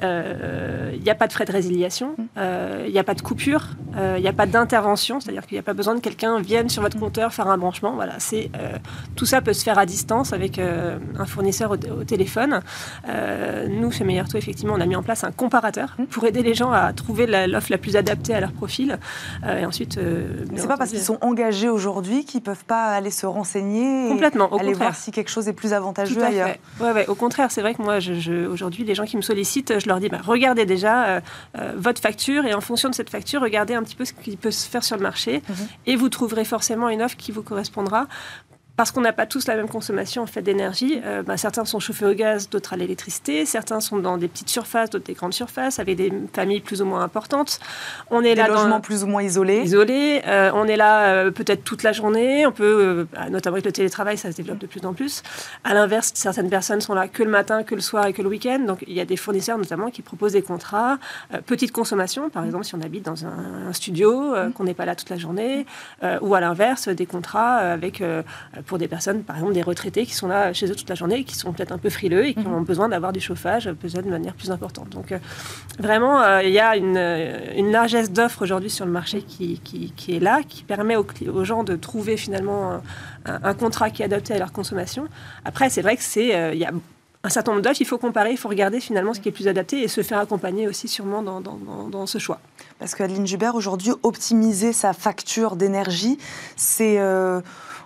Il 0.01 1.03
n'y 1.03 1.09
a 1.09 1.15
pas 1.15 1.27
de 1.27 1.33
frais 1.33 1.45
de 1.45 1.51
résiliation, 1.51 2.15
mm. 2.17 2.23
euh, 2.37 2.83
il 2.87 2.93
n'y 2.93 2.99
a 2.99 3.03
pas 3.03 3.13
de 3.13 3.21
coupure, 3.21 3.69
euh, 3.95 4.15
il 4.17 4.21
n'y 4.21 4.27
a 4.27 4.33
pas 4.33 4.45
d'intervention, 4.45 5.19
c'est-à-dire 5.19 5.45
qu'il 5.45 5.55
n'y 5.55 5.59
a 5.59 5.63
pas 5.63 5.73
besoin 5.73 5.95
que 5.95 6.01
quelqu'un 6.01 6.39
vienne 6.39 6.69
sur 6.69 6.81
votre 6.81 6.99
compteur 6.99 7.33
faire 7.33 7.47
un 7.47 7.57
branchement. 7.57 7.91
Voilà, 7.93 8.13
c'est 8.19 8.38
euh, 8.55 8.77
tout 9.15 9.25
ça 9.25 9.41
peut 9.41 9.53
se 9.53 9.63
faire 9.63 9.77
à 9.77 9.85
distance 9.85 10.33
avec 10.33 10.59
un 10.59 11.25
fournisseur 11.25 11.71
au, 11.71 12.03
téléphone. 12.03 12.61
nous, 13.69 13.91
chez 13.91 14.03
Meilleur 14.03 14.27
Taux, 14.27 14.37
effectivement, 14.37 14.73
on 14.75 14.81
a 14.81 14.85
mis 14.85 14.95
en 14.95 15.03
place 15.03 15.23
un 15.23 15.31
comparateur 15.31 15.95
mm. 15.97 16.05
pour 16.05 16.25
aider 16.25 16.43
les 16.43 16.53
gens 16.53 16.71
à 16.71 16.93
trouver 16.93 17.25
l'offre 17.27 17.71
la, 17.71 17.77
plus 17.77 17.95
adaptée 17.95 18.33
à 18.33 18.39
leur 18.39 18.51
profil. 18.51 18.97
et 19.45 19.65
ensuite, 19.65 19.99
c'est 20.55 20.67
pas 20.67 20.77
parce 20.77 20.91
qu'ils 20.91 20.99
sont 20.99 21.17
engagés 21.21 21.69
aujourd'hui 21.69 22.25
qu'ils 22.25 22.41
peuvent 22.41 22.65
pas 22.65 22.87
aller 22.87 23.11
se 23.11 23.25
renseigner, 23.25 24.09
complètement, 24.09 24.55
aller 24.57 24.73
voir 24.73 24.95
si 24.95 25.11
quelque 25.11 25.29
chose 25.29 25.47
est 25.47 25.53
plus 25.53 25.73
avantageux 25.73 26.23
ailleurs. 26.23 26.49
Ouais, 26.79 26.91
ouais, 26.91 27.07
au 27.07 27.15
contraire, 27.15 27.51
c'est 27.51 27.61
vrai 27.61 27.73
que 27.73 27.81
moi, 27.81 27.99
je, 27.99 28.47
aujourd'hui, 28.47 28.83
les 28.83 28.95
gens 28.95 29.05
qui 29.05 29.17
me 29.17 29.21
sollicitent, 29.21 29.79
je 29.79 29.87
leur 29.87 29.99
dis, 29.99 30.09
bah, 30.09 30.19
regardez 30.23 30.65
déjà 30.65 31.05
euh, 31.05 31.19
euh, 31.57 31.73
votre 31.75 32.01
facture 32.01 32.45
et 32.45 32.53
en 32.53 32.61
fonction 32.61 32.89
de 32.89 32.95
cette 32.95 33.09
facture, 33.09 33.41
regardez 33.41 33.73
un 33.73 33.83
petit 33.83 33.95
peu 33.95 34.05
ce 34.05 34.13
qui 34.13 34.37
peut 34.37 34.51
se 34.51 34.67
faire 34.67 34.83
sur 34.83 34.95
le 34.95 35.03
marché 35.03 35.41
mhm. 35.47 35.55
et 35.87 35.95
vous 35.95 36.09
trouverez 36.09 36.45
forcément 36.45 36.89
une 36.89 37.01
offre 37.01 37.17
qui 37.17 37.31
vous 37.31 37.43
correspondra 37.43 38.07
parce 38.79 38.91
qu'on 38.91 39.01
n'a 39.01 39.11
pas 39.11 39.25
tous 39.25 39.45
la 39.45 39.57
même 39.57 39.67
consommation 39.67 40.23
en 40.23 40.25
fait 40.25 40.41
d'énergie. 40.41 41.01
Euh, 41.03 41.21
bah, 41.21 41.35
certains 41.35 41.65
sont 41.65 41.81
chauffés 41.81 42.05
au 42.05 42.13
gaz, 42.13 42.49
d'autres 42.49 42.71
à 42.71 42.77
l'électricité. 42.77 43.45
Certains 43.45 43.81
sont 43.81 43.97
dans 43.97 44.15
des 44.15 44.29
petites 44.29 44.47
surfaces, 44.47 44.89
d'autres 44.89 45.03
des 45.03 45.15
grandes 45.15 45.33
surfaces, 45.33 45.79
avec 45.79 45.97
des 45.97 46.13
familles 46.31 46.61
plus 46.61 46.81
ou 46.81 46.85
moins 46.85 47.03
importantes. 47.03 47.59
On 48.09 48.21
est 48.21 48.35
des 48.35 48.35
là 48.35 48.47
logements 48.47 48.69
dans, 48.69 48.79
plus 48.79 49.03
ou 49.03 49.07
moins 49.07 49.21
isolés. 49.21 49.63
Isolés. 49.63 50.21
Euh, 50.25 50.49
on 50.53 50.65
est 50.65 50.77
là 50.77 51.07
euh, 51.07 51.29
peut-être 51.29 51.65
toute 51.65 51.83
la 51.83 51.91
journée. 51.91 52.45
On 52.45 52.53
peut, 52.53 53.05
bah, 53.11 53.29
notamment 53.29 53.55
avec 53.55 53.65
le 53.65 53.73
télétravail, 53.73 54.17
ça 54.17 54.31
se 54.31 54.37
développe 54.37 54.59
de 54.59 54.67
plus 54.67 54.85
en 54.85 54.93
plus. 54.93 55.23
À 55.65 55.73
l'inverse, 55.73 56.11
certaines 56.15 56.49
personnes 56.49 56.79
sont 56.79 56.93
là 56.93 57.09
que 57.09 57.21
le 57.21 57.29
matin, 57.29 57.63
que 57.63 57.75
le 57.75 57.81
soir 57.81 58.05
et 58.05 58.13
que 58.13 58.21
le 58.21 58.29
week-end. 58.29 58.59
Donc 58.59 58.85
il 58.87 58.93
y 58.93 59.01
a 59.01 59.05
des 59.05 59.17
fournisseurs 59.17 59.57
notamment 59.57 59.89
qui 59.89 60.03
proposent 60.03 60.31
des 60.31 60.41
contrats 60.41 60.99
petite 61.45 61.73
consommation, 61.73 62.29
par 62.29 62.45
exemple 62.45 62.63
si 62.63 62.75
on 62.75 62.81
habite 62.81 63.03
dans 63.03 63.25
un, 63.25 63.73
studio, 63.73 64.33
qu'on 64.55 64.63
n'est 64.63 64.73
pas 64.73 64.85
là 64.85 64.95
toute 64.95 65.09
la 65.09 65.17
journée, 65.17 65.65
ou 66.21 66.33
à 66.33 66.39
l'inverse 66.39 66.87
des 66.87 67.05
contrats 67.05 67.57
avec 67.57 68.01
pour 68.69 68.77
des 68.77 68.87
personnes, 68.87 69.23
par 69.23 69.35
exemple 69.35 69.53
des 69.53 69.61
retraités 69.61 70.05
qui 70.05 70.13
sont 70.13 70.27
là 70.27 70.53
chez 70.53 70.67
eux 70.67 70.75
toute 70.75 70.87
la 70.87 70.95
journée, 70.95 71.23
qui 71.23 71.35
sont 71.35 71.51
peut-être 71.51 71.71
un 71.71 71.77
peu 71.77 71.89
frileux 71.89 72.25
et 72.25 72.33
qui 72.33 72.47
mhm. 72.47 72.53
ont 72.53 72.61
besoin 72.61 72.87
d'avoir 72.87 73.11
du 73.11 73.19
chauffage 73.19 73.69
peut-être 73.73 74.05
de 74.05 74.09
manière 74.09 74.35
plus 74.35 74.51
importante. 74.51 74.89
Donc 74.89 75.13
vraiment, 75.79 76.39
il 76.39 76.51
y 76.51 76.59
a 76.59 76.77
une, 76.77 76.97
une 77.57 77.71
largesse 77.71 78.11
d'offres 78.11 78.43
aujourd'hui 78.43 78.69
sur 78.69 78.85
le 78.85 78.91
marché 78.91 79.23
qui, 79.23 79.59
qui, 79.59 80.15
est 80.15 80.19
là, 80.19 80.41
qui 80.47 80.63
permet 80.63 80.95
aux, 80.95 81.05
aux 81.33 81.43
gens 81.43 81.63
de 81.63 81.75
trouver 81.75 82.15
finalement 82.15 82.79
un, 83.25 83.39
un, 83.43 83.53
contrat 83.53 83.89
qui 83.89 84.03
est 84.03 84.05
adapté 84.05 84.33
à 84.33 84.37
leur 84.37 84.51
consommation. 84.51 85.07
Après, 85.43 85.69
c'est 85.69 85.81
vrai 85.81 85.97
que 85.97 86.03
c'est 86.03 86.53
il 86.53 86.59
y 86.59 86.65
a 86.65 86.71
un 87.23 87.29
certain 87.29 87.51
nombre 87.51 87.63
d'offres, 87.63 87.81
il 87.81 87.87
faut 87.87 87.97
comparer, 87.97 88.31
il 88.31 88.37
faut 88.37 88.47
regarder 88.47 88.79
finalement 88.79 89.13
ce 89.13 89.19
qui 89.19 89.27
est 89.27 89.33
plus 89.33 89.47
adapté 89.47 89.81
et 89.83 89.87
se 89.87 90.01
faire 90.03 90.19
accompagner 90.19 90.67
aussi 90.67 90.87
sûrement 90.87 91.21
dans, 91.21 91.41
dans, 91.41 91.57
dans, 91.89 92.05
ce 92.05 92.17
choix. 92.17 92.39
Parce 92.79 92.95
qu'Adeline 92.95 93.27
Jubert, 93.27 93.55
aujourd'hui, 93.55 93.91
optimiser 94.03 94.71
sa 94.73 94.93
facture 94.93 95.55
d'énergie, 95.55 96.17
c'est... 96.55 96.99
Euh, 96.99 97.41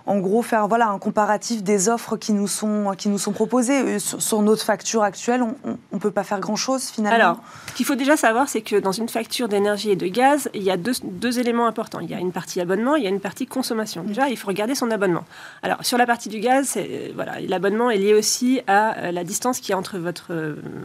en 0.06 0.18
gros 0.18 0.42
faire 0.42 0.68
voilà 0.68 0.88
un 0.88 0.98
comparatif 0.98 1.62
des 1.62 1.88
offres 1.88 2.16
qui 2.16 2.32
nous 2.32 2.46
sont 2.46 2.92
qui 2.96 3.08
nous 3.08 3.18
sont 3.18 3.32
proposées 3.32 3.80
euh, 3.80 3.98
sur, 3.98 4.42
notre 4.42 4.62
facture 4.62 5.02
actuelle. 5.02 5.42
On 5.42 5.76
ne 5.92 5.98
peut 5.98 6.10
pas 6.10 6.24
faire 6.24 6.40
grand 6.40 6.56
chose 6.56 6.84
finalement. 6.84 7.14
Alors, 7.14 7.36
ce 7.68 7.74
qu'il 7.74 7.86
faut 7.86 7.94
déjà 7.94 8.16
savoir, 8.16 8.48
c'est 8.48 8.60
que 8.60 8.76
dans 8.76 8.92
une 8.92 9.08
facture 9.08 9.48
d'énergie 9.48 9.90
et 9.90 9.96
de 9.96 10.06
gaz, 10.06 10.50
il 10.52 10.62
y 10.62 10.70
a 10.70 10.76
deux, 10.76 10.92
deux, 11.02 11.38
éléments 11.38 11.66
importants. 11.66 12.00
Il 12.00 12.10
y 12.10 12.14
a 12.14 12.18
une 12.18 12.32
partie 12.32 12.60
abonnement, 12.60 12.96
il 12.96 13.04
y 13.04 13.06
a 13.06 13.10
une 13.10 13.20
partie 13.20 13.46
consommation. 13.46 14.02
Déjà, 14.02 14.28
il 14.28 14.36
faut 14.36 14.48
regarder 14.48 14.74
son 14.74 14.90
abonnement. 14.90 15.24
Alors 15.62 15.84
sur 15.84 15.96
la 15.96 16.06
partie 16.06 16.28
du 16.28 16.40
gaz, 16.40 16.74
euh, 16.76 17.10
voilà, 17.14 17.40
l'abonnement 17.40 17.90
est 17.90 17.98
lié 17.98 18.14
aussi 18.14 18.60
à 18.66 18.98
euh, 18.98 19.12
la 19.12 19.24
distance 19.24 19.60
qui 19.60 19.72
est 19.72 19.74
entre 19.74 19.98
votre 19.98 20.32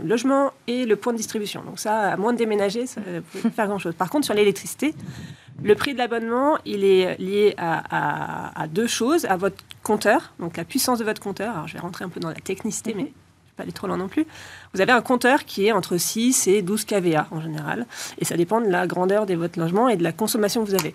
logement 0.06 0.52
et 0.68 0.86
le 0.86 0.96
point 0.96 1.12
de 1.12 1.18
distribution. 1.18 1.62
Donc 1.64 1.80
ça, 1.80 2.12
à 2.12 2.18
moins 2.18 2.34
de 2.34 2.38
déménager, 2.38 2.86
ça 2.86 3.02
ne 3.02 3.20
peut 3.20 3.40
pas 3.42 3.50
faire 3.50 3.68
grand 3.68 3.80
chose. 3.80 3.96
Par 3.96 4.10
contre, 4.10 4.26
sur 4.26 4.34
l'électricité, 4.34 4.94
le 5.64 5.76
prix 5.76 5.94
de 5.94 5.98
l'abonnement, 5.98 6.58
il 6.66 6.84
est 6.84 7.18
lié 7.20 7.54
à, 7.58 8.66
deux 8.70 8.88
choses, 8.88 9.26
à 9.26 9.38
votre 9.38 9.58
compteur, 9.84 10.34
donc 10.40 10.58
la 10.58 10.64
puissance 10.64 11.00
de 11.00 11.04
votre 11.04 11.22
compteur. 11.22 11.54
Alors, 11.54 11.68
je 11.68 11.74
vais 11.74 11.80
rentrer 11.80 12.06
un 12.06 12.10
peu 12.10 12.20
dans 12.20 12.30
la 12.30 12.36
technicité, 12.36 12.94
mais 12.94 13.04
je 13.04 13.08
ne 13.08 13.10
vais 13.10 13.56
pas 13.58 13.64
aller 13.64 13.72
trop 13.72 13.88
loin 13.88 13.98
non 13.98 14.08
plus. 14.08 14.26
Vous 14.74 14.82
avez 14.82 14.92
un 14.92 15.02
compteur 15.02 15.46
qui 15.46 15.68
est 15.68 15.72
entre 15.72 15.98
6 15.98 16.48
et 16.48 16.62
12 16.62 16.86
kVA 16.86 17.28
en 17.32 17.42
général, 17.42 17.86
et 18.20 18.26
ça 18.26 18.38
dépend 18.38 18.62
de 18.62 18.70
la 18.70 18.88
grandeur 18.88 19.26
de 19.26 19.34
votre 19.36 19.60
logement 19.60 19.90
et 19.90 19.98
de 19.98 20.04
la 20.04 20.12
consommation 20.12 20.64
que 20.64 20.70
vous 20.70 20.76
avez. 20.76 20.94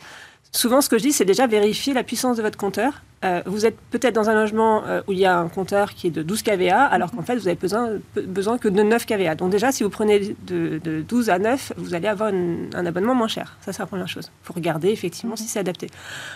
Souvent, 0.55 0.81
ce 0.81 0.88
que 0.88 0.99
je 0.99 1.03
dis, 1.03 1.12
c'est 1.12 1.25
déjà 1.25 1.49
vérifier 1.49 1.95
la 1.95 2.05
puissance 2.05 2.37
de 2.37 2.43
votre 2.43 2.57
compteur. 2.57 3.03
Euh, 3.25 3.43
vous 3.45 3.67
êtes 3.67 3.77
peut-être 3.90 4.14
dans 4.14 4.31
un 4.31 4.35
logement 4.35 4.85
euh, 4.87 5.03
où 5.09 5.12
il 5.12 5.19
y 5.19 5.25
a 5.25 5.37
un 5.37 5.49
compteur 5.49 5.95
qui 5.95 6.07
est 6.07 6.11
de 6.11 6.23
12 6.23 6.43
kVA, 6.43 6.81
alors 6.81 7.11
qu'en 7.11 7.23
fait, 7.23 7.35
vous 7.35 7.49
avez 7.49 7.57
besoin, 7.57 8.59
que 8.59 8.69
de 8.69 8.83
9 8.85 9.05
kVA. 9.05 9.35
Donc 9.35 9.51
déjà, 9.51 9.73
si 9.73 9.83
vous 9.83 9.90
prenez 9.90 10.37
de, 10.47 10.81
12 11.09 11.31
à 11.31 11.40
9, 11.40 11.73
vous 11.77 11.95
allez 11.95 12.07
avoir 12.07 12.31
un 12.33 12.87
abonnement 12.87 13.17
moins 13.17 13.27
cher. 13.27 13.57
Ça, 13.62 13.73
c'est 13.73 13.83
la 13.83 13.87
première 13.87 14.07
chose. 14.07 14.31
Il 14.45 14.47
faut 14.47 14.53
regarder 14.53 14.90
effectivement 14.90 15.35
si 15.35 15.49
c'est 15.49 15.59
adapté. 15.59 15.88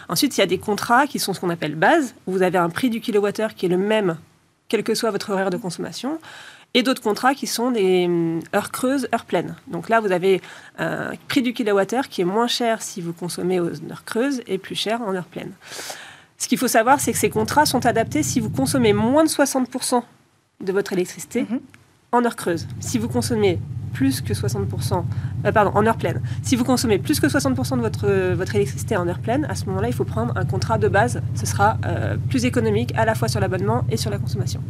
Ensuite, 0.08 0.36
il 0.36 0.40
y 0.40 0.42
a 0.42 0.46
des 0.46 0.58
contrats 0.58 1.06
qui 1.06 1.20
sont 1.20 1.32
ce 1.32 1.38
qu'on 1.38 1.50
appelle 1.50 1.76
base, 1.76 2.16
vous 2.26 2.42
avez 2.42 2.58
un 2.58 2.70
prix 2.70 2.90
du 2.90 3.00
kilowattheure 3.00 3.54
qui 3.54 3.66
est 3.66 3.68
le 3.68 3.78
même, 3.78 4.16
quel 4.66 4.82
que 4.82 4.96
soit 4.96 5.12
votre 5.12 5.30
horaire 5.30 5.50
de 5.50 5.58
consommation 5.58 6.18
et 6.74 6.82
d'autres 6.82 7.02
contrats 7.02 7.34
qui 7.34 7.46
sont 7.46 7.70
des 7.70 8.06
hum, 8.06 8.40
heures 8.54 8.70
creuses, 8.70 9.08
heures 9.14 9.24
pleines. 9.24 9.56
Donc 9.68 9.88
là, 9.88 10.00
vous 10.00 10.12
avez 10.12 10.40
un 10.78 11.12
prix 11.28 11.42
du 11.42 11.52
kilowattheure 11.52 12.08
qui 12.08 12.20
est 12.20 12.26
moins 12.26 12.46
cher 12.46 12.82
si 12.82 13.00
vous 13.00 13.12
consommez 13.12 13.60
aux 13.60 13.68
heures 13.68 14.04
creuses 14.04 14.42
et 14.46 14.58
plus 14.58 14.74
cher 14.74 15.02
en 15.02 15.14
heures 15.14 15.24
pleines. 15.24 15.52
Ce 16.36 16.46
qu'il 16.46 16.58
faut 16.58 16.68
savoir, 16.68 17.00
c'est 17.00 17.12
que 17.12 17.18
ces 17.18 17.30
contrats 17.30 17.66
sont 17.66 17.84
adaptés 17.84 18.22
si 18.22 18.38
vous 18.38 18.50
consommez 18.50 18.92
moins 18.92 19.24
de 19.24 19.28
60% 19.28 20.02
de 20.60 20.72
votre 20.72 20.92
électricité 20.92 21.42
mhm. 21.42 21.60
en 22.12 22.24
heures 22.24 22.36
creuses. 22.36 22.68
Si 22.80 22.98
vous 22.98 23.08
consommez 23.08 23.58
plus 23.92 24.20
que 24.20 24.32
60%, 24.32 25.04
euh, 25.44 25.52
pardon, 25.52 25.72
en 25.74 25.84
heure 25.86 25.96
pleine. 25.96 26.22
Si 26.42 26.54
vous 26.54 26.64
consommez 26.64 26.98
plus 26.98 27.18
que 27.18 27.26
60% 27.26 27.76
de 27.76 27.80
votre, 27.80 28.34
votre 28.34 28.54
électricité 28.54 28.96
en 28.96 29.08
heure 29.08 29.18
pleine, 29.18 29.46
à 29.46 29.56
ce 29.56 29.64
moment-là, 29.66 29.88
il 29.88 29.94
faut 29.94 30.04
prendre 30.04 30.36
un 30.36 30.44
contrat 30.44 30.78
de 30.78 30.88
base. 30.88 31.20
Ce 31.34 31.46
sera 31.46 31.78
euh, 31.84 32.16
plus 32.28 32.44
économique 32.44 32.92
à 32.96 33.04
la 33.04 33.14
fois 33.14 33.26
sur 33.28 33.40
l'abonnement 33.40 33.84
et 33.90 33.96
sur 33.96 34.10
la 34.10 34.18
consommation. 34.18 34.62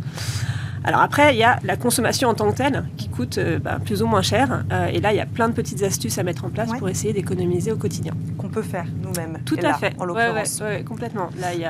Alors 0.85 1.01
après, 1.01 1.35
il 1.35 1.39
y 1.39 1.45
a 1.45 1.59
la 1.65 1.77
consommation 1.77 2.29
en 2.29 2.35
tant 2.35 2.51
que 2.51 2.57
telle 2.57 2.85
qui 2.97 3.09
coûte 3.09 3.39
euh, 3.39 3.59
bah, 3.59 3.79
plus 3.85 4.03
ou 4.03 4.07
moins 4.07 4.23
cher. 4.23 4.65
Euh, 4.73 4.87
et 4.87 5.01
là, 5.01 5.13
il 5.13 5.17
y 5.17 5.21
a 5.21 5.27
plein 5.27 5.49
de 5.49 5.55
petites 5.55 5.83
astuces 5.83 6.19
à 6.19 6.23
mettre 6.23 6.45
en 6.45 6.51
place 6.51 6.71
pour 6.79 6.89
essayer 6.89 7.13
d'économiser 7.13 7.73
au 7.73 7.77
quotidien. 7.77 8.15
Qu'on 8.37 8.49
peut 8.49 8.63
faire 8.63 8.87
nous-mêmes. 9.03 9.39
Tout 9.45 9.57
à 9.63 9.75
fait. 9.75 9.95
En 9.99 10.05
l'occurrence. 10.05 10.63
complètement. 10.87 11.31
Là, 11.41 11.55
il 11.55 11.61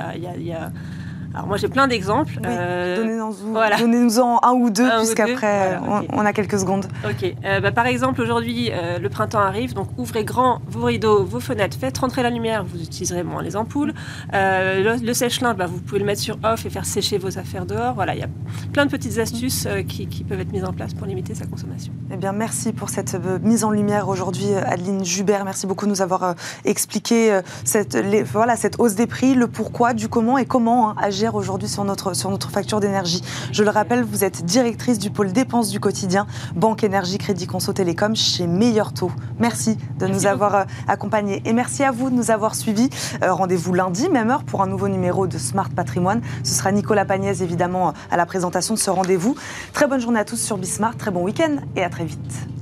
y 0.47 0.53
a 0.53 0.71
alors 1.35 1.47
moi 1.47 1.57
j'ai 1.57 1.69
plein 1.69 1.89
d'exemples. 1.89 2.41
Euh, 2.47 2.97
donnez-nous-en 3.79 4.41
un 4.43 4.53
ou 4.53 4.71
deux, 4.71 4.89
puisqu'après 4.99 5.79
on, 6.13 6.25
a 6.25 6.33
quelques 6.33 6.59
secondes. 6.59 6.87
Ok. 7.05 7.35
Euh, 7.45 7.61
bah, 7.61 7.71
par 7.71 7.87
exemple, 7.87 8.21
aujourd'hui, 8.23 8.71
euh, 8.73 8.99
le 8.99 9.09
printemps 9.09 9.41
arrive, 9.41 9.75
donc 9.75 9.89
ouvrez 9.99 10.25
grand 10.25 10.61
vos 10.69 10.85
rideaux, 10.85 11.25
vos 11.25 11.41
fenêtres, 11.41 11.77
faites 11.79 11.99
rentrer 11.99 12.23
la 12.23 12.31
lumière, 12.31 12.65
vous 12.65 12.81
utiliserez 12.83 13.23
moins 13.23 13.43
les 13.43 13.57
ampoules. 13.57 13.93
le, 14.33 15.13
sèche-linge, 15.13 15.57
bah, 15.57 15.67
vous 15.67 15.79
pouvez 15.79 15.99
le 16.01 16.07
mettre 16.07 16.21
sur 16.21 16.39
off 16.43 16.65
et 16.65 16.71
faire 16.71 16.87
sécher 16.87 17.19
vos 17.19 17.39
affaires 17.39 17.67
dehors. 17.67 17.95
Voilà, 17.95 18.15
il 18.15 18.21
y 18.21 18.25
a 18.25 18.29
plein 18.73 18.87
de 18.87 18.91
petites 18.91 19.19
astuces 19.19 19.69
qui, 19.87 20.07
peuvent 20.29 20.41
être 20.41 20.53
mises 20.53 20.65
en 20.65 20.73
place 20.73 20.95
pour 20.95 21.07
limiter 21.07 21.35
sa 21.35 21.47
consommation. 21.47 21.93
Eh 22.13 22.17
bien, 22.17 22.33
merci 22.33 22.73
pour 22.73 22.89
cette 22.89 23.17
mise 23.43 23.65
en 23.65 23.71
lumière 23.71 24.09
aujourd'hui, 24.09 24.55
Adeline 24.55 25.05
Jubert. 25.05 25.45
Merci 25.45 25.67
beaucoup 25.67 25.85
de 25.85 25.91
nous 25.91 26.03
avoir 26.03 26.35
expliqué 26.65 27.41
cette, 27.65 27.97
voilà, 28.25 28.57
cette 28.57 28.81
hausse 28.81 28.95
des 28.95 29.07
prix, 29.07 29.35
le 29.35 29.47
pourquoi, 29.47 29.93
du 29.93 30.09
comment 30.09 30.39
et 30.39 30.47
comment 30.47 30.91
hein, 30.91 30.97
agir 30.99 31.18
aujourd'hui 31.27 31.69
sur 31.69 31.85
notre, 31.85 32.15
sur 32.15 32.31
notre 32.31 32.51
facture 32.51 32.81
d'énergie. 32.81 33.23
Je 33.53 33.65
le 33.65 33.71
rappelle, 33.71 34.05
vous 34.05 34.25
êtes 34.25 34.45
directrice 34.45 34.99
du 34.99 35.11
pôle 35.11 35.33
dépenses 35.33 35.71
du 35.71 35.81
quotidien, 35.81 36.27
Banque 36.55 36.85
Énergie 36.85 37.19
Crédit 37.19 37.47
Conso 37.47 37.73
Télécom 37.73 38.15
chez 38.15 38.47
Meilleur 38.47 38.93
Taux. 38.93 39.11
Merci 39.39 39.77
de 39.99 40.07
nous 40.07 40.27
avoir 40.27 40.55
euh, 40.55 40.65
accompagnés 40.87 41.43
et 41.45 41.53
merci 41.53 41.83
à 41.83 41.91
vous 41.91 42.11
de 42.11 42.15
nous 42.15 42.31
avoir 42.31 42.55
suivis. 42.55 42.89
Euh, 43.23 43.33
rendez-vous 43.33 43.75
lundi, 43.75 44.09
même 44.09 44.31
heure, 44.31 44.45
pour 44.45 44.63
un 44.63 44.67
nouveau 44.67 44.89
numéro 44.89 45.27
de 45.27 45.39
Smart 45.39 45.71
Patrimoine. 45.71 46.23
Ce 46.45 46.55
sera 46.55 46.71
Nicolas 46.73 47.05
Pagnès, 47.05 47.41
évidemment, 47.41 47.95
à 48.11 48.17
la 48.17 48.27
présentation 48.27 48.75
de 48.75 48.79
ce 48.79 48.91
rendez-vous. 48.91 49.35
Très 49.73 49.87
bonne 49.87 50.01
journée 50.01 50.21
à 50.21 50.25
tous 50.25 50.41
sur 50.41 50.57
Bismart, 50.57 50.97
très 50.97 51.11
bon 51.11 51.25
week-end 51.25 51.57
et 51.75 51.83
à 51.83 51.91
très 51.91 52.05
vite. 52.05 52.58